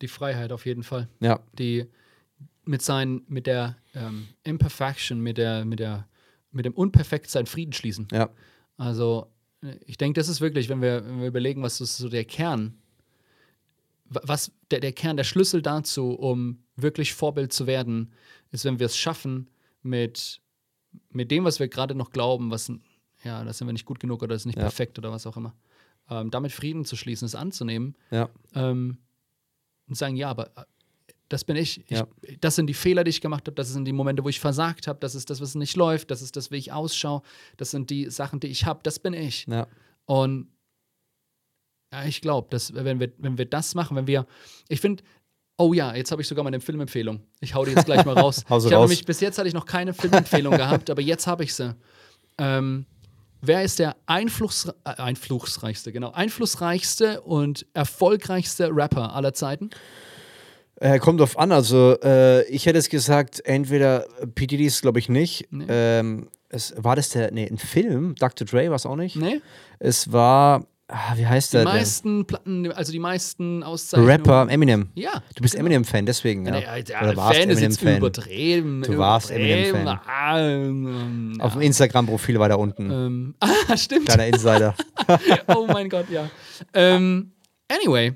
Die 0.00 0.08
Freiheit 0.08 0.52
auf 0.52 0.66
jeden 0.66 0.82
Fall. 0.82 1.08
Ja. 1.20 1.40
Die 1.58 1.86
mit 2.64 2.82
seinen, 2.82 3.22
mit 3.28 3.46
der 3.46 3.76
ähm, 3.94 4.28
Imperfection, 4.44 5.20
mit 5.20 5.38
der, 5.38 5.64
mit 5.64 5.80
der, 5.80 6.06
mit 6.50 6.64
dem 6.64 6.74
Unperfektsein 6.74 7.46
Frieden 7.46 7.72
schließen. 7.72 8.08
Ja. 8.12 8.30
Also, 8.76 9.26
ich 9.86 9.96
denke, 9.96 10.18
das 10.18 10.28
ist 10.28 10.40
wirklich, 10.40 10.68
wenn 10.68 10.82
wir, 10.82 11.04
wenn 11.04 11.20
wir 11.20 11.28
überlegen, 11.28 11.62
was 11.62 11.80
ist 11.80 11.96
so 11.96 12.08
der 12.08 12.24
Kern, 12.24 12.81
was 14.22 14.52
der, 14.70 14.80
der 14.80 14.92
Kern, 14.92 15.16
der 15.16 15.24
Schlüssel 15.24 15.62
dazu, 15.62 16.10
um 16.10 16.64
wirklich 16.76 17.14
Vorbild 17.14 17.52
zu 17.52 17.66
werden, 17.66 18.12
ist, 18.50 18.64
wenn 18.64 18.78
wir 18.78 18.86
es 18.86 18.96
schaffen, 18.96 19.50
mit, 19.82 20.40
mit 21.10 21.30
dem, 21.30 21.44
was 21.44 21.60
wir 21.60 21.68
gerade 21.68 21.94
noch 21.94 22.10
glauben, 22.10 22.50
was, 22.50 22.70
ja, 23.24 23.44
da 23.44 23.52
sind 23.52 23.66
wir 23.66 23.72
nicht 23.72 23.86
gut 23.86 24.00
genug 24.00 24.22
oder 24.22 24.34
das 24.34 24.42
ist 24.42 24.46
nicht 24.46 24.56
ja. 24.56 24.62
perfekt 24.62 24.98
oder 24.98 25.10
was 25.10 25.26
auch 25.26 25.36
immer, 25.36 25.54
ähm, 26.08 26.30
damit 26.30 26.52
Frieden 26.52 26.84
zu 26.84 26.96
schließen, 26.96 27.26
es 27.26 27.34
anzunehmen 27.34 27.96
ja. 28.10 28.28
ähm, 28.54 28.98
und 29.88 29.96
sagen, 29.96 30.16
ja, 30.16 30.30
aber 30.30 30.48
äh, 30.56 30.64
das 31.28 31.44
bin 31.44 31.56
ich. 31.56 31.90
ich. 31.90 32.02
Das 32.42 32.56
sind 32.56 32.66
die 32.66 32.74
Fehler, 32.74 33.04
die 33.04 33.08
ich 33.08 33.22
gemacht 33.22 33.46
habe. 33.46 33.54
Das 33.54 33.70
sind 33.70 33.86
die 33.86 33.92
Momente, 33.92 34.22
wo 34.22 34.28
ich 34.28 34.38
versagt 34.38 34.86
habe. 34.86 34.98
Das 35.00 35.14
ist 35.14 35.30
das, 35.30 35.40
was 35.40 35.54
nicht 35.54 35.76
läuft. 35.76 36.10
Das 36.10 36.20
ist 36.20 36.36
das, 36.36 36.50
wie 36.50 36.56
ich 36.56 36.72
ausschaue. 36.72 37.22
Das 37.56 37.70
sind 37.70 37.88
die 37.88 38.10
Sachen, 38.10 38.38
die 38.38 38.48
ich 38.48 38.66
habe. 38.66 38.80
Das 38.82 38.98
bin 38.98 39.14
ich. 39.14 39.46
Und 40.04 40.51
ja, 41.92 42.04
ich 42.04 42.20
glaube, 42.20 42.48
dass 42.50 42.74
wenn 42.74 42.98
wir, 42.98 43.12
wenn 43.18 43.38
wir 43.38 43.44
das 43.44 43.74
machen, 43.74 43.96
wenn 43.96 44.06
wir, 44.06 44.26
ich 44.68 44.80
finde, 44.80 45.02
Oh 45.58 45.74
ja, 45.74 45.94
jetzt 45.94 46.10
habe 46.10 46.22
ich 46.22 46.26
sogar 46.26 46.42
meine 46.44 46.60
Filmempfehlung. 46.60 47.20
Ich 47.40 47.54
hau 47.54 47.64
die 47.64 47.72
jetzt 47.72 47.84
gleich 47.84 48.04
mal 48.04 48.18
raus. 48.18 48.38
Ich 48.46 48.50
raus. 48.50 48.70
Nämlich, 48.70 49.04
bis 49.04 49.20
jetzt 49.20 49.38
hatte 49.38 49.48
ich 49.48 49.54
noch 49.54 49.66
keine 49.66 49.92
Filmempfehlung 49.92 50.56
gehabt, 50.56 50.90
aber 50.90 51.02
jetzt 51.02 51.26
habe 51.26 51.44
ich 51.44 51.54
sie. 51.54 51.76
Ähm, 52.38 52.86
wer 53.42 53.62
ist 53.62 53.78
der 53.78 53.94
Einfluss, 54.06 54.66
äh, 54.66 54.72
einflussreichste, 54.96 55.92
genau, 55.92 56.10
einflussreichste 56.12 57.20
und 57.20 57.66
erfolgreichste 57.74 58.70
Rapper 58.74 59.14
aller 59.14 59.34
Zeiten? 59.34 59.70
Äh, 60.76 60.98
kommt 60.98 61.20
drauf 61.20 61.38
an, 61.38 61.52
also 61.52 61.96
äh, 62.02 62.44
ich 62.48 62.66
hätte 62.66 62.78
es 62.78 62.88
gesagt, 62.88 63.44
entweder 63.44 64.06
P. 64.34 64.46
Diddy 64.46 64.64
ist 64.64 64.80
glaube 64.82 64.98
ich 64.98 65.08
nicht. 65.08 65.46
Nee. 65.50 65.66
Ähm, 65.68 66.28
es, 66.48 66.74
war 66.76 66.96
das 66.96 67.10
der, 67.10 67.30
nee, 67.30 67.46
ein 67.46 67.58
Film? 67.58 68.14
Dr. 68.16 68.46
Dre 68.46 68.68
war 68.68 68.76
es 68.76 68.86
auch 68.86 68.96
nicht? 68.96 69.16
Nee. 69.16 69.40
Es 69.78 70.12
war, 70.12 70.66
Ah, 70.88 71.16
wie 71.16 71.26
heißt 71.26 71.52
die 71.52 71.56
der? 71.56 71.64
Die 71.64 71.72
meisten 71.72 72.26
Platten, 72.26 72.70
also 72.72 72.92
die 72.92 72.98
meisten 72.98 73.62
Auszeichnungen. 73.62 74.10
Rapper, 74.10 74.46
Eminem. 74.50 74.90
Ja. 74.94 75.22
Du 75.34 75.42
bist 75.42 75.54
genau. 75.54 75.66
Eminem-Fan, 75.66 76.04
deswegen. 76.04 76.46
Ja. 76.46 76.58
ja, 76.58 76.76
ja 76.76 77.02
Oder 77.02 77.16
warst 77.16 77.38
Fan 77.38 77.50
Eminem-Fan. 77.50 77.96
Übertrieben. 77.96 78.82
Du 78.82 78.98
warst 78.98 79.30
Eminem-Fan. 79.30 80.00
Ähm, 80.36 81.36
Auf 81.40 81.52
dem 81.52 81.62
Instagram-Profil 81.62 82.38
weiter 82.38 82.58
unten. 82.58 82.90
Ähm, 82.90 83.34
ah, 83.40 83.76
stimmt. 83.76 84.06
Kleiner 84.06 84.26
Insider. 84.26 84.74
oh 85.48 85.66
mein 85.66 85.88
Gott, 85.88 86.10
ja. 86.10 86.28
Ähm, 86.74 87.32
anyway, 87.68 88.14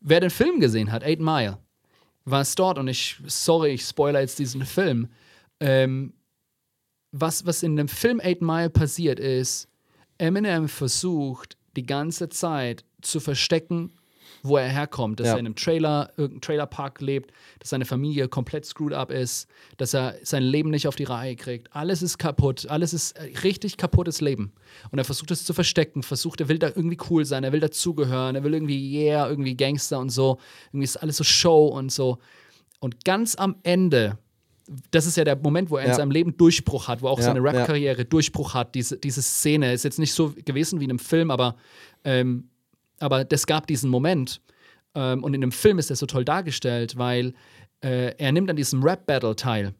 wer 0.00 0.20
den 0.20 0.30
Film 0.30 0.60
gesehen 0.60 0.92
hat, 0.92 1.02
Eight 1.02 1.20
Mile, 1.20 1.58
war 2.24 2.42
es 2.42 2.54
dort 2.54 2.78
und 2.78 2.86
ich, 2.86 3.16
sorry, 3.26 3.70
ich 3.70 3.82
spoiler 3.82 4.20
jetzt 4.20 4.38
diesen 4.38 4.64
Film. 4.64 5.08
Ähm, 5.58 6.12
was, 7.10 7.46
was 7.46 7.62
in 7.62 7.76
dem 7.76 7.88
Film 7.88 8.20
Eight 8.20 8.42
Mile 8.42 8.70
passiert 8.70 9.18
ist, 9.18 9.68
Eminem 10.18 10.68
versucht, 10.68 11.56
die 11.76 11.86
ganze 11.86 12.28
Zeit 12.28 12.84
zu 13.00 13.20
verstecken, 13.20 13.92
wo 14.42 14.58
er 14.58 14.68
herkommt, 14.68 15.20
dass 15.20 15.28
ja. 15.28 15.32
er 15.34 15.38
in 15.38 15.46
einem 15.46 15.56
Trailer, 15.56 16.10
irgendeinem 16.16 16.42
Trailerpark 16.42 17.00
lebt, 17.00 17.32
dass 17.60 17.70
seine 17.70 17.86
Familie 17.86 18.28
komplett 18.28 18.66
screwed 18.66 18.92
up 18.92 19.10
ist, 19.10 19.48
dass 19.78 19.94
er 19.94 20.16
sein 20.22 20.42
Leben 20.42 20.70
nicht 20.70 20.86
auf 20.86 20.96
die 20.96 21.04
Reihe 21.04 21.34
kriegt. 21.34 21.74
Alles 21.74 22.02
ist 22.02 22.18
kaputt, 22.18 22.66
alles 22.68 22.92
ist 22.92 23.18
richtig 23.42 23.78
kaputtes 23.78 24.20
Leben. 24.20 24.52
Und 24.90 24.98
er 24.98 25.04
versucht 25.04 25.30
es 25.30 25.44
zu 25.44 25.54
verstecken, 25.54 26.02
versucht, 26.02 26.40
er 26.40 26.48
will 26.48 26.58
da 26.58 26.68
irgendwie 26.68 26.98
cool 27.08 27.24
sein, 27.24 27.42
er 27.42 27.52
will 27.52 27.60
dazugehören, 27.60 28.36
er 28.36 28.44
will 28.44 28.52
irgendwie, 28.52 29.06
yeah, 29.06 29.28
irgendwie 29.28 29.56
Gangster 29.56 29.98
und 29.98 30.10
so. 30.10 30.38
Irgendwie 30.68 30.84
ist 30.84 30.98
alles 30.98 31.16
so 31.16 31.24
Show 31.24 31.66
und 31.68 31.90
so. 31.90 32.18
Und 32.80 33.04
ganz 33.06 33.36
am 33.36 33.56
Ende 33.62 34.18
das 34.90 35.06
ist 35.06 35.16
ja 35.16 35.24
der 35.24 35.36
Moment, 35.36 35.70
wo 35.70 35.76
er 35.76 35.84
ja. 35.84 35.90
in 35.90 35.96
seinem 35.96 36.10
Leben 36.10 36.36
Durchbruch 36.36 36.88
hat, 36.88 37.02
wo 37.02 37.08
auch 37.08 37.18
ja, 37.18 37.24
seine 37.24 37.42
Rap-Karriere 37.42 37.98
ja. 37.98 38.04
Durchbruch 38.04 38.54
hat. 38.54 38.74
Diese, 38.74 38.96
diese 38.96 39.22
Szene 39.22 39.72
ist 39.72 39.84
jetzt 39.84 39.98
nicht 39.98 40.12
so 40.12 40.34
gewesen 40.44 40.80
wie 40.80 40.84
in 40.84 40.90
einem 40.90 40.98
Film, 40.98 41.30
aber, 41.30 41.56
ähm, 42.04 42.48
aber 42.98 43.24
das 43.24 43.46
gab 43.46 43.66
diesen 43.66 43.90
Moment. 43.90 44.40
Ähm, 44.94 45.22
und 45.22 45.34
in 45.34 45.40
dem 45.40 45.52
Film 45.52 45.78
ist 45.78 45.90
er 45.90 45.96
so 45.96 46.06
toll 46.06 46.24
dargestellt, 46.24 46.96
weil 46.96 47.34
äh, 47.82 48.14
er 48.16 48.32
nimmt 48.32 48.48
an 48.48 48.56
diesem 48.56 48.82
Rap-Battle 48.82 49.36
teil, 49.36 49.74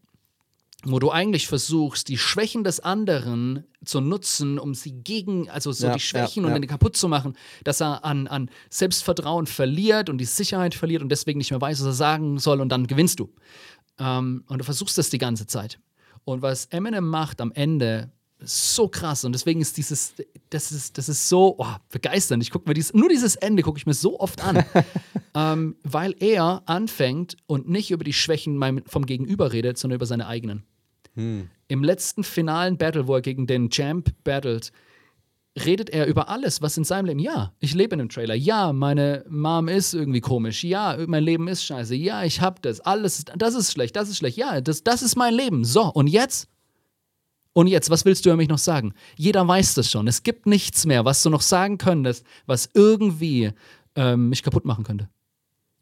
wo 0.85 0.99
du 0.99 1.11
eigentlich 1.11 1.49
versuchst, 1.49 2.09
die 2.09 2.19
Schwächen 2.19 2.63
des 2.63 2.81
anderen 2.81 3.65
zu 3.85 4.01
nutzen, 4.01 4.59
um 4.59 4.75
sie 4.75 4.93
gegen, 4.93 5.49
also 5.49 5.73
so 5.73 5.91
die 5.91 6.01
Schwächen 6.01 6.45
und 6.45 6.53
dann 6.53 6.67
kaputt 6.67 6.97
zu 6.97 7.09
machen, 7.09 7.37
dass 7.65 7.81
er 7.81 8.05
an, 8.05 8.27
an 8.27 8.51
Selbstvertrauen 8.69 9.47
verliert 9.47 10.11
und 10.11 10.19
die 10.19 10.27
Sicherheit 10.27 10.75
verliert 10.75 11.03
und 11.03 11.09
deswegen 11.09 11.39
nicht 11.39 11.51
mehr 11.51 11.61
weiß, 11.61 11.81
was 11.81 11.87
er 11.87 11.93
sagen 11.93 12.39
soll 12.39 12.61
und 12.61 12.69
dann 12.69 12.87
gewinnst 12.87 13.21
du. 13.21 13.31
Ähm, 13.99 14.45
und 14.49 14.59
du 14.59 14.65
versuchst 14.65 14.99
das 14.99 15.11
die 15.11 15.19
ganze 15.19 15.47
Zeit. 15.47 15.79
Und 16.25 16.43
was 16.43 16.67
Eminem 16.67 17.09
macht 17.09 17.41
am 17.41 17.53
Ende, 17.53 18.11
ist 18.39 18.75
so 18.75 18.89
krass. 18.89 19.25
Und 19.25 19.33
deswegen 19.33 19.61
ist 19.61 19.77
dieses, 19.77 20.15
das 20.51 20.73
ist, 20.73 20.99
das 20.99 21.09
ist 21.09 21.29
so 21.29 21.57
oh, 21.59 21.75
begeisternd. 21.91 22.43
Ich 22.43 22.51
gucke 22.51 22.69
mir 22.69 22.75
dieses, 22.75 22.95
nur 22.95 23.09
dieses 23.09 23.37
Ende 23.37 23.63
gucke 23.63 23.79
ich 23.79 23.87
mir 23.87 23.95
so 23.95 24.19
oft 24.19 24.43
an. 24.43 24.65
ähm, 25.35 25.77
weil 25.83 26.15
er 26.21 26.63
anfängt 26.67 27.37
und 27.47 27.69
nicht 27.69 27.91
über 27.91 28.05
die 28.05 28.13
Schwächen 28.13 28.83
vom 28.87 29.07
Gegenüber 29.07 29.53
redet, 29.53 29.79
sondern 29.79 29.97
über 29.97 30.07
seine 30.07 30.27
eigenen. 30.27 30.65
Hm. 31.15 31.49
Im 31.69 31.85
letzten 31.85 32.25
finalen 32.25 32.77
Battle, 32.77 33.07
wo 33.07 33.15
er 33.15 33.23
gegen 33.23 33.47
den 33.47 33.71
Champ 33.71 34.11
battelt, 34.25 34.73
redet 35.57 35.91
er 35.91 36.07
über 36.07 36.29
alles, 36.29 36.63
was 36.63 36.77
in 36.77 36.85
seinem 36.85 37.07
Leben. 37.07 37.21
Ja, 37.21 37.53
ich 37.61 37.75
lebe 37.75 37.95
in 37.95 38.01
einem 38.01 38.09
Trailer. 38.09 38.35
Ja, 38.35 38.73
meine 38.73 39.25
Mom 39.29 39.69
ist 39.69 39.95
irgendwie 39.95 40.21
komisch. 40.21 40.65
Ja, 40.65 40.97
mein 41.07 41.23
Leben 41.23 41.49
ist 41.49 41.65
scheiße. 41.65 41.95
Ja, 41.95 42.25
ich 42.25 42.41
hab 42.41 42.63
das. 42.63 42.81
Alles, 42.81 43.25
das 43.37 43.55
ist 43.55 43.73
schlecht, 43.73 43.95
das 43.97 44.09
ist 44.09 44.19
schlecht. 44.19 44.37
Ja, 44.37 44.61
das, 44.61 44.83
das 44.83 45.03
ist 45.03 45.17
mein 45.17 45.35
Leben. 45.35 45.65
So, 45.65 45.85
und 45.93 46.09
jetzt? 46.09 46.49
Und 47.53 47.69
jetzt, 47.69 47.89
was 47.89 48.05
willst 48.05 48.25
du 48.25 48.31
über 48.31 48.37
mich 48.37 48.49
noch 48.49 48.59
sagen? 48.59 48.95
Jeder 49.17 49.47
weiß 49.47 49.75
das 49.75 49.89
schon. 49.89 50.09
Es 50.09 50.25
gibt 50.25 50.47
nichts 50.47 50.87
mehr, 50.87 51.05
was 51.05 51.23
du 51.23 51.31
noch 51.31 51.43
sagen 51.43 51.79
könntest, 51.79 52.27
was 52.47 52.69
irgendwie 52.75 53.53
ähm, 53.95 54.29
mich 54.29 54.43
kaputt 54.43 54.65
machen 54.65 54.83
könnte. 54.83 55.09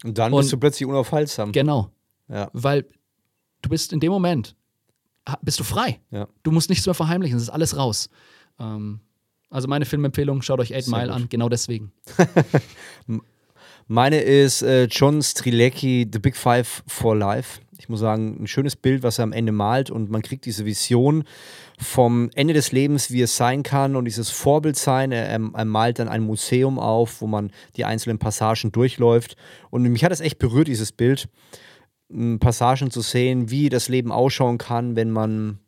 Und 0.03 0.17
dann 0.17 0.31
bist 0.31 0.43
und, 0.45 0.51
du 0.53 0.57
plötzlich 0.59 0.87
unaufhaltsam. 0.87 1.51
Genau. 1.51 1.89
Ja. 2.27 2.51
Weil 2.53 2.85
du 3.63 3.69
bist 3.69 3.91
in 3.91 3.99
dem 3.99 4.11
Moment, 4.11 4.55
bist 5.41 5.59
du 5.59 5.63
frei. 5.63 5.99
Ja. 6.11 6.27
Du 6.43 6.51
musst 6.51 6.69
nichts 6.69 6.85
mehr 6.85 6.93
verheimlichen, 6.93 7.37
es 7.37 7.43
ist 7.43 7.49
alles 7.49 7.75
raus. 7.75 8.09
Ähm, 8.59 8.99
also 9.53 9.67
meine 9.67 9.85
Filmempfehlung, 9.85 10.41
schaut 10.41 10.59
euch 10.59 10.73
Eight 10.73 10.87
Mile 10.87 11.13
an, 11.13 11.27
genau 11.29 11.47
deswegen. 11.47 11.91
meine 13.87 14.19
ist 14.19 14.63
äh, 14.63 14.85
John 14.85 15.21
Strilecki, 15.21 16.09
The 16.11 16.17
Big 16.17 16.35
Five 16.35 16.83
for 16.87 17.15
Life. 17.15 17.61
Ich 17.77 17.87
muss 17.87 17.99
sagen, 17.99 18.37
ein 18.41 18.47
schönes 18.47 18.75
Bild, 18.75 19.03
was 19.03 19.19
er 19.19 19.25
am 19.25 19.31
Ende 19.31 19.51
malt 19.51 19.91
und 19.91 20.09
man 20.09 20.23
kriegt 20.23 20.45
diese 20.45 20.65
Vision 20.65 21.23
vom 21.77 22.31
Ende 22.33 22.55
des 22.55 22.71
Lebens, 22.71 23.11
wie 23.11 23.21
es 23.21 23.37
sein 23.37 23.61
kann 23.61 23.95
und 23.95 24.05
dieses 24.05 24.31
Vorbild 24.31 24.75
sein. 24.75 25.11
Er, 25.11 25.27
er, 25.27 25.65
malt 25.65 25.99
dann 25.99 26.07
ein 26.07 26.23
Museum 26.23 26.79
auf, 26.79 27.21
wo 27.21 27.27
man 27.27 27.51
die 27.75 27.85
einzelnen 27.85 28.17
Passagen 28.17 28.71
durchläuft 28.71 29.35
und 29.69 29.83
mich 29.83 30.03
hat 30.03 30.11
es 30.11 30.19
echt 30.19 30.39
berührt, 30.39 30.67
dieses 30.67 30.91
Bild, 30.91 31.29
Passagen 32.39 32.89
zu 32.89 33.01
sehen, 33.01 33.51
wie 33.51 33.69
das 33.69 33.87
Leben 33.87 34.11
ausschauen 34.11 34.57
kann, 34.57 34.95
wenn 34.95 35.11
man, 35.11 35.59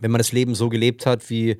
wenn 0.00 0.12
man 0.12 0.18
das 0.20 0.30
Leben 0.30 0.54
so 0.54 0.68
gelebt 0.68 1.04
hat, 1.04 1.30
wie 1.30 1.56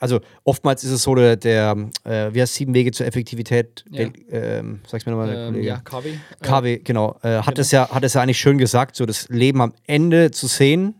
also 0.00 0.20
oftmals 0.44 0.82
ist 0.82 0.90
es 0.90 1.02
so, 1.02 1.14
der, 1.14 1.36
der 1.36 1.76
äh, 2.04 2.32
wie 2.32 2.40
heißt 2.40 2.54
sieben 2.54 2.74
Wege 2.74 2.90
zur 2.90 3.06
Effektivität, 3.06 3.84
ja. 3.90 4.08
ähm, 4.30 4.80
sag's 4.86 5.06
mir 5.06 5.12
nochmal, 5.12 5.34
ähm, 5.34 5.52
Kollege. 5.52 5.68
Ja, 5.68 5.76
KW. 5.76 6.14
KW, 6.40 6.78
genau. 6.78 7.18
Äh, 7.22 7.38
hat, 7.38 7.54
genau. 7.54 7.60
Es 7.60 7.70
ja, 7.70 7.88
hat 7.90 8.02
es 8.02 8.14
ja 8.14 8.22
eigentlich 8.22 8.38
schön 8.38 8.58
gesagt, 8.58 8.96
so 8.96 9.04
das 9.04 9.28
Leben 9.28 9.60
am 9.60 9.74
Ende 9.86 10.30
zu 10.30 10.46
sehen 10.46 10.94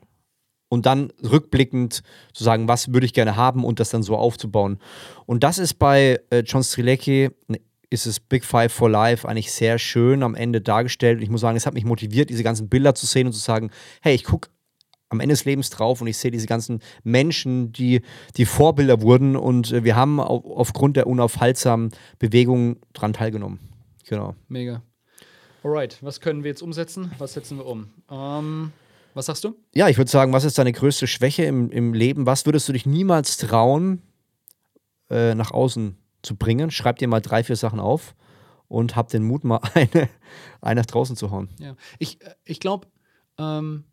und 0.68 0.86
dann 0.86 1.12
rückblickend 1.22 2.02
zu 2.34 2.44
sagen, 2.44 2.68
was 2.68 2.92
würde 2.92 3.06
ich 3.06 3.14
gerne 3.14 3.36
haben 3.36 3.64
und 3.64 3.80
das 3.80 3.88
dann 3.88 4.02
so 4.02 4.16
aufzubauen. 4.16 4.78
Und 5.26 5.42
das 5.42 5.58
ist 5.58 5.74
bei 5.74 6.20
äh, 6.30 6.40
John 6.40 6.62
Strilecki, 6.62 7.30
ne, 7.48 7.60
ist 7.88 8.06
es 8.06 8.20
Big 8.20 8.44
Five 8.44 8.72
for 8.72 8.88
Life 8.88 9.28
eigentlich 9.28 9.50
sehr 9.50 9.78
schön 9.78 10.22
am 10.22 10.36
Ende 10.36 10.60
dargestellt. 10.60 11.16
Und 11.16 11.22
ich 11.24 11.30
muss 11.30 11.40
sagen, 11.40 11.56
es 11.56 11.66
hat 11.66 11.74
mich 11.74 11.84
motiviert, 11.84 12.30
diese 12.30 12.44
ganzen 12.44 12.68
Bilder 12.68 12.94
zu 12.94 13.04
sehen 13.06 13.26
und 13.26 13.32
zu 13.32 13.40
sagen, 13.40 13.70
hey, 14.00 14.14
ich 14.14 14.24
gucke 14.24 14.48
am 15.10 15.20
Ende 15.20 15.34
des 15.34 15.44
Lebens 15.44 15.70
drauf 15.70 16.00
und 16.00 16.06
ich 16.06 16.16
sehe 16.16 16.30
diese 16.30 16.46
ganzen 16.46 16.80
Menschen, 17.02 17.72
die, 17.72 18.00
die 18.36 18.46
Vorbilder 18.46 19.02
wurden 19.02 19.36
und 19.36 19.72
äh, 19.72 19.84
wir 19.84 19.96
haben 19.96 20.20
auf, 20.20 20.44
aufgrund 20.44 20.96
der 20.96 21.06
unaufhaltsamen 21.06 21.90
Bewegung 22.18 22.76
dran 22.94 23.12
teilgenommen. 23.12 23.58
Genau. 24.08 24.34
Mega. 24.48 24.82
Alright, 25.62 25.98
was 26.00 26.20
können 26.20 26.42
wir 26.42 26.50
jetzt 26.50 26.62
umsetzen? 26.62 27.12
Was 27.18 27.34
setzen 27.34 27.58
wir 27.58 27.66
um? 27.66 27.90
Ähm, 28.10 28.72
was 29.12 29.26
sagst 29.26 29.44
du? 29.44 29.54
Ja, 29.74 29.88
ich 29.88 29.98
würde 29.98 30.10
sagen, 30.10 30.32
was 30.32 30.44
ist 30.44 30.58
deine 30.58 30.72
größte 30.72 31.06
Schwäche 31.06 31.44
im, 31.44 31.70
im 31.70 31.92
Leben? 31.92 32.24
Was 32.24 32.46
würdest 32.46 32.68
du 32.68 32.72
dich 32.72 32.86
niemals 32.86 33.36
trauen, 33.36 34.02
äh, 35.10 35.34
nach 35.34 35.50
außen 35.50 35.98
zu 36.22 36.36
bringen? 36.36 36.70
Schreib 36.70 36.98
dir 36.98 37.08
mal 37.08 37.20
drei, 37.20 37.42
vier 37.42 37.56
Sachen 37.56 37.80
auf 37.80 38.14
und 38.68 38.94
hab 38.94 39.08
den 39.08 39.24
Mut, 39.24 39.42
mal 39.42 39.60
eine, 39.74 40.08
eine 40.60 40.80
nach 40.80 40.86
draußen 40.86 41.16
zu 41.16 41.30
hauen. 41.30 41.48
Ja, 41.58 41.74
ich, 41.98 42.22
äh, 42.22 42.34
ich 42.44 42.60
glaube, 42.60 42.86
ähm, 43.38 43.84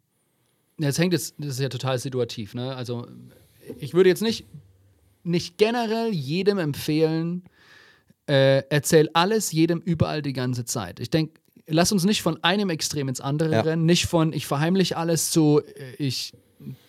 das 0.77 0.97
hängt 0.99 1.13
jetzt, 1.13 1.35
das 1.37 1.49
ist 1.55 1.59
ja 1.59 1.69
total 1.69 1.97
situativ. 1.99 2.53
Ne? 2.53 2.75
Also, 2.75 3.07
ich 3.79 3.93
würde 3.93 4.09
jetzt 4.09 4.21
nicht, 4.21 4.45
nicht 5.23 5.57
generell 5.57 6.11
jedem 6.13 6.57
empfehlen, 6.57 7.43
äh, 8.29 8.63
erzähl 8.69 9.09
alles 9.13 9.51
jedem 9.51 9.79
überall 9.79 10.21
die 10.21 10.33
ganze 10.33 10.65
Zeit. 10.65 10.99
Ich 10.99 11.09
denke, 11.09 11.39
lass 11.67 11.91
uns 11.91 12.03
nicht 12.05 12.21
von 12.21 12.41
einem 12.43 12.69
Extrem 12.69 13.07
ins 13.09 13.21
andere 13.21 13.51
Ja. 13.53 13.61
rennen, 13.61 13.85
nicht 13.85 14.05
von 14.05 14.33
ich 14.33 14.45
verheimliche 14.47 14.97
alles 14.97 15.31
zu 15.31 15.61
äh, 15.61 15.95
ich 15.97 16.33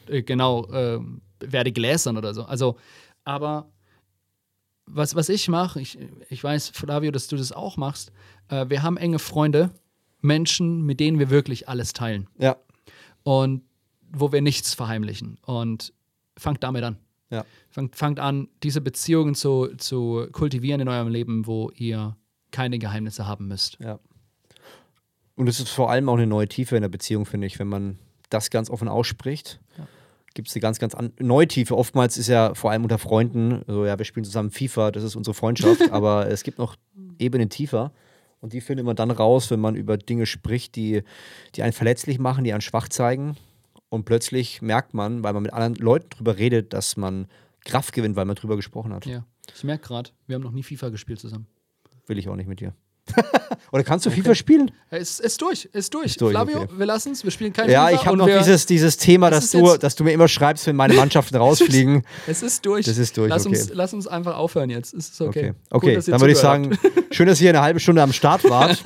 äh, 0.08 0.22
genau 0.22 0.66
äh, 0.72 0.98
werde 1.40 1.72
gläsern 1.72 2.16
oder 2.16 2.34
so. 2.34 2.44
Also, 2.44 2.76
aber 3.24 3.70
was, 4.86 5.14
was 5.14 5.28
ich 5.28 5.48
mache, 5.48 5.80
ich, 5.80 5.98
ich 6.30 6.42
weiß, 6.42 6.70
Flavio, 6.70 7.10
dass 7.10 7.28
du 7.28 7.36
das 7.36 7.52
auch 7.52 7.76
machst, 7.76 8.10
äh, 8.48 8.66
wir 8.68 8.82
haben 8.82 8.96
enge 8.96 9.18
Freunde, 9.18 9.70
Menschen, 10.20 10.82
mit 10.82 10.98
denen 10.98 11.18
wir 11.18 11.30
wirklich 11.30 11.68
alles 11.68 11.92
teilen 11.92 12.26
Ja. 12.38 12.56
und 13.22 13.62
wo 14.12 14.32
wir 14.32 14.40
nichts 14.40 14.74
verheimlichen. 14.74 15.38
Und 15.44 15.92
fangt 16.36 16.62
damit 16.62 16.84
an. 16.84 16.96
Ja. 17.30 17.44
Fangt, 17.70 17.96
fangt 17.96 18.20
an, 18.20 18.48
diese 18.62 18.80
Beziehungen 18.80 19.34
zu, 19.34 19.68
zu 19.76 20.28
kultivieren 20.32 20.80
in 20.80 20.88
eurem 20.88 21.08
Leben, 21.08 21.46
wo 21.46 21.70
ihr 21.74 22.16
keine 22.50 22.78
Geheimnisse 22.78 23.26
haben 23.26 23.48
müsst. 23.48 23.78
Ja. 23.80 23.98
Und 25.34 25.48
es 25.48 25.60
ist 25.60 25.68
vor 25.68 25.90
allem 25.90 26.08
auch 26.08 26.16
eine 26.16 26.26
neue 26.26 26.48
Tiefe 26.48 26.76
in 26.76 26.82
der 26.82 26.88
Beziehung, 26.88 27.26
finde 27.26 27.46
ich, 27.46 27.58
wenn 27.58 27.68
man 27.68 27.98
das 28.30 28.50
ganz 28.50 28.70
offen 28.70 28.88
ausspricht. 28.88 29.60
Gibt 30.34 30.48
es 30.48 30.54
eine 30.54 30.60
ganz, 30.60 30.78
ganz 30.78 30.94
an 30.94 31.12
neue 31.18 31.48
Tiefe. 31.48 31.76
Oftmals 31.76 32.16
ist 32.16 32.28
ja 32.28 32.54
vor 32.54 32.70
allem 32.70 32.82
unter 32.82 32.98
Freunden, 32.98 33.62
so 33.66 33.86
ja, 33.86 33.98
wir 33.98 34.04
spielen 34.04 34.24
zusammen 34.24 34.50
FIFA, 34.50 34.90
das 34.90 35.02
ist 35.02 35.16
unsere 35.16 35.34
Freundschaft, 35.34 35.80
aber 35.90 36.28
es 36.28 36.42
gibt 36.42 36.58
noch 36.58 36.76
Ebenen 37.18 37.50
tiefer. 37.50 37.92
Und 38.40 38.52
die 38.52 38.60
findet 38.60 38.86
man 38.86 38.94
dann 38.94 39.10
raus, 39.10 39.50
wenn 39.50 39.58
man 39.58 39.74
über 39.74 39.96
Dinge 39.96 40.26
spricht, 40.26 40.76
die, 40.76 41.02
die 41.54 41.62
einen 41.62 41.72
verletzlich 41.72 42.18
machen, 42.18 42.44
die 42.44 42.52
einen 42.52 42.60
schwach 42.60 42.88
zeigen. 42.88 43.36
Und 43.90 44.04
plötzlich 44.04 44.60
merkt 44.62 44.94
man, 44.94 45.22
weil 45.22 45.32
man 45.32 45.42
mit 45.42 45.52
anderen 45.52 45.74
Leuten 45.74 46.10
drüber 46.10 46.36
redet, 46.36 46.72
dass 46.72 46.96
man 46.96 47.26
Kraft 47.64 47.92
gewinnt, 47.94 48.16
weil 48.16 48.26
man 48.26 48.36
drüber 48.36 48.56
gesprochen 48.56 48.92
hat. 48.92 49.06
Ja. 49.06 49.24
Ich 49.54 49.64
merke 49.64 49.86
gerade, 49.86 50.10
wir 50.26 50.34
haben 50.34 50.42
noch 50.42 50.52
nie 50.52 50.62
FIFA 50.62 50.90
gespielt 50.90 51.20
zusammen. 51.20 51.46
Will 52.06 52.18
ich 52.18 52.28
auch 52.28 52.36
nicht 52.36 52.48
mit 52.48 52.60
dir. 52.60 52.74
Oder 53.72 53.84
kannst 53.84 54.06
du 54.06 54.10
FIFA 54.10 54.34
spielen? 54.34 54.70
Es 54.90 55.20
ist 55.20 55.40
durch, 55.42 55.68
ist 55.72 55.92
durch. 55.92 56.16
durch, 56.16 56.32
Flavio, 56.32 56.62
okay. 56.62 56.72
wir 56.76 56.86
lassen 56.86 57.12
es, 57.12 57.22
wir 57.22 57.30
spielen 57.30 57.52
kein 57.52 57.70
Ja, 57.70 57.88
FIFA. 57.88 58.00
ich 58.00 58.06
habe 58.06 58.16
noch 58.16 58.26
dieses, 58.26 58.66
dieses 58.66 58.96
Thema, 58.96 59.30
Das 59.30 59.50
dass 59.50 59.54
ist 59.54 59.60
du, 59.60 59.76
dass 59.78 59.94
du 59.94 60.04
mir 60.04 60.12
immer 60.12 60.28
schreibst, 60.28 60.66
wenn 60.66 60.76
meine 60.76 60.94
Mannschaften 60.94 61.36
rausfliegen. 61.36 62.02
Es 62.26 62.42
ist 62.42 62.64
durch. 62.64 62.86
Das 62.86 62.96
ist 62.96 63.16
durch, 63.16 63.28
Lass, 63.28 63.46
okay. 63.46 63.58
uns, 63.58 63.70
lass 63.74 63.92
uns 63.92 64.06
einfach 64.06 64.36
aufhören 64.36 64.70
jetzt. 64.70 64.94
Es 64.94 65.10
ist 65.10 65.20
okay. 65.20 65.52
Okay, 65.70 65.94
Gut, 65.94 66.02
okay. 66.02 66.10
dann 66.10 66.20
würde 66.20 66.32
ich 66.32 66.38
sagen, 66.38 66.78
schön, 67.10 67.26
dass 67.26 67.40
ihr 67.40 67.50
eine 67.50 67.60
halbe 67.60 67.80
Stunde 67.80 68.02
am 68.02 68.12
Start 68.12 68.44
wart. 68.48 68.82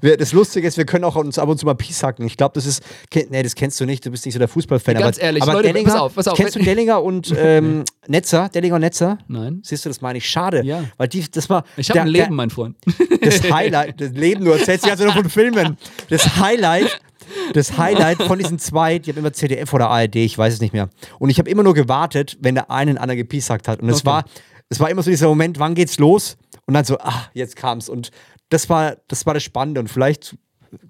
Das 0.00 0.32
Lustige 0.32 0.66
ist, 0.66 0.76
wir 0.76 0.86
können 0.86 1.04
auch 1.04 1.16
uns 1.16 1.38
ab 1.38 1.48
und 1.48 1.58
zu 1.58 1.66
mal 1.66 1.74
Peace 1.74 2.02
hacken. 2.02 2.26
Ich 2.26 2.36
glaube, 2.36 2.54
das 2.54 2.66
ist, 2.66 2.82
nee, 3.14 3.42
das 3.42 3.54
kennst 3.54 3.78
du 3.80 3.84
nicht, 3.84 4.04
du 4.06 4.10
bist 4.10 4.24
nicht 4.24 4.32
so 4.34 4.38
der 4.38 4.48
Fußballfan. 4.48 4.94
Ganz 4.94 5.18
aber, 5.18 5.26
ehrlich, 5.26 5.42
aber 5.42 5.52
Leute, 5.54 5.68
Dellinger, 5.68 5.90
pass 5.90 6.00
auf, 6.00 6.14
pass 6.14 6.28
auf. 6.28 6.36
Kennst 6.36 6.56
du 6.56 6.60
Dellinger 6.60 7.02
und 7.02 7.34
ähm, 7.36 7.84
Netzer? 8.06 8.48
Dellinger 8.48 8.76
und 8.76 8.80
Netzer? 8.80 9.18
Nein. 9.28 9.60
Siehst 9.62 9.84
du, 9.84 9.90
das 9.90 10.00
meine 10.00 10.18
ich. 10.18 10.28
Schade. 10.28 10.62
Ja. 10.64 10.84
Weil 10.96 11.08
die, 11.08 11.30
das 11.30 11.50
war. 11.50 11.64
Ich 11.76 11.90
habe 11.90 12.00
ein 12.00 12.08
Leben, 12.08 12.34
mein 12.34 12.50
Freund. 12.50 12.76
Das 13.20 13.42
Highlight, 13.50 14.00
das 14.00 14.10
Leben, 14.12 14.46
erzählst 14.46 14.84
die 14.84 14.88
ganze 14.88 15.04
Zeit 15.04 15.14
nur 15.14 15.22
von 15.22 15.30
Filmen. 15.30 15.76
Das 16.08 16.36
Highlight, 16.36 17.00
das 17.52 17.76
Highlight 17.78 18.22
von 18.22 18.38
diesen 18.38 18.58
zwei, 18.58 18.98
die 18.98 19.10
haben 19.10 19.18
immer 19.18 19.32
ZDF 19.32 19.72
oder 19.72 19.88
ARD, 19.90 20.16
ich 20.16 20.36
weiß 20.36 20.54
es 20.54 20.60
nicht 20.60 20.72
mehr. 20.72 20.88
Und 21.18 21.30
ich 21.30 21.38
habe 21.38 21.50
immer 21.50 21.62
nur 21.62 21.74
gewartet, 21.74 22.36
wenn 22.40 22.54
der 22.54 22.70
eine 22.70 22.92
den 22.92 22.98
anderen 22.98 23.18
gepiesackt 23.18 23.68
hat. 23.68 23.80
Und 23.80 23.88
es 23.88 23.98
Okay. 23.98 24.06
war, 24.06 24.24
es 24.68 24.80
war 24.80 24.90
immer 24.90 25.02
so 25.02 25.10
dieser 25.10 25.28
Moment, 25.28 25.58
wann 25.58 25.74
geht's 25.74 25.98
los? 25.98 26.36
Und 26.66 26.74
dann 26.74 26.84
so, 26.84 26.98
ah, 26.98 27.26
jetzt 27.34 27.56
kam's. 27.56 27.88
Und 27.88 28.10
das 28.48 28.68
war, 28.68 28.96
das 29.08 29.26
war 29.26 29.34
das 29.34 29.42
Spannende. 29.42 29.80
Und 29.80 29.88
vielleicht 29.88 30.36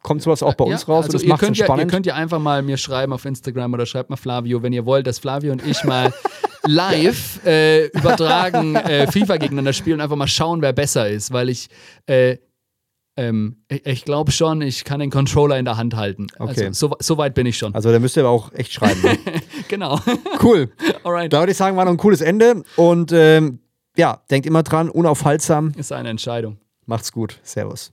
kommt 0.02 0.22
sowas 0.22 0.42
auch 0.42 0.54
bei 0.54 0.64
uns 0.64 0.82
Ja, 0.82 0.88
raus 0.88 1.04
also 1.06 1.16
und 1.16 1.22
das 1.22 1.28
macht 1.28 1.42
es 1.42 1.46
könnt, 1.46 1.56
ja, 1.58 1.64
ihr 1.64 1.66
spannend. 1.66 1.90
könnt 1.90 2.06
ja 2.06 2.14
einfach 2.14 2.38
mal 2.38 2.62
mir 2.62 2.76
schreiben 2.76 3.12
auf 3.12 3.24
Instagram 3.24 3.74
oder 3.74 3.86
schreibt 3.86 4.10
mal 4.10 4.16
Flavio, 4.16 4.62
wenn 4.62 4.72
ihr 4.72 4.86
wollt, 4.86 5.06
dass 5.06 5.18
Flavio 5.18 5.52
und 5.52 5.66
ich 5.66 5.82
mal 5.84 6.12
live 6.66 7.40
äh, 7.46 7.86
übertragen 7.86 8.76
äh, 8.76 9.10
FIFA 9.10 9.36
gegeneinander 9.36 9.72
spielen 9.72 9.96
und 9.96 10.00
einfach 10.02 10.16
mal 10.16 10.28
schauen, 10.28 10.62
wer 10.62 10.72
besser 10.72 11.08
ist, 11.08 11.32
weil 11.32 11.48
ich 11.48 11.68
äh, 12.06 12.36
ähm, 13.16 13.56
ich, 13.68 13.86
ich 13.86 14.04
glaube 14.04 14.30
schon, 14.30 14.60
ich 14.60 14.84
kann 14.84 15.00
den 15.00 15.10
Controller 15.10 15.58
in 15.58 15.64
der 15.64 15.76
Hand 15.76 15.96
halten. 15.96 16.26
Okay. 16.38 16.66
Also, 16.66 16.88
so, 16.88 16.96
so 17.00 17.18
weit 17.18 17.34
bin 17.34 17.46
ich 17.46 17.56
schon. 17.56 17.74
also 17.74 17.90
da 17.90 17.98
müsst 17.98 18.16
ihr 18.16 18.24
aber 18.24 18.30
auch 18.30 18.52
echt 18.52 18.72
schreiben. 18.72 19.00
Ne? 19.02 19.18
genau. 19.68 19.98
cool. 20.42 20.70
Alright. 21.04 21.32
Da 21.32 21.40
würde 21.40 21.52
ich 21.52 21.58
sagen, 21.58 21.76
war 21.76 21.84
noch 21.86 21.92
ein 21.92 21.98
cooles 21.98 22.20
Ende. 22.20 22.62
Und 22.76 23.12
ähm, 23.12 23.60
ja, 23.96 24.22
denkt 24.30 24.46
immer 24.46 24.62
dran, 24.62 24.90
unaufhaltsam. 24.90 25.72
Ist 25.76 25.92
eine 25.92 26.10
Entscheidung. 26.10 26.58
Macht's 26.84 27.10
gut. 27.10 27.40
Servus. 27.42 27.92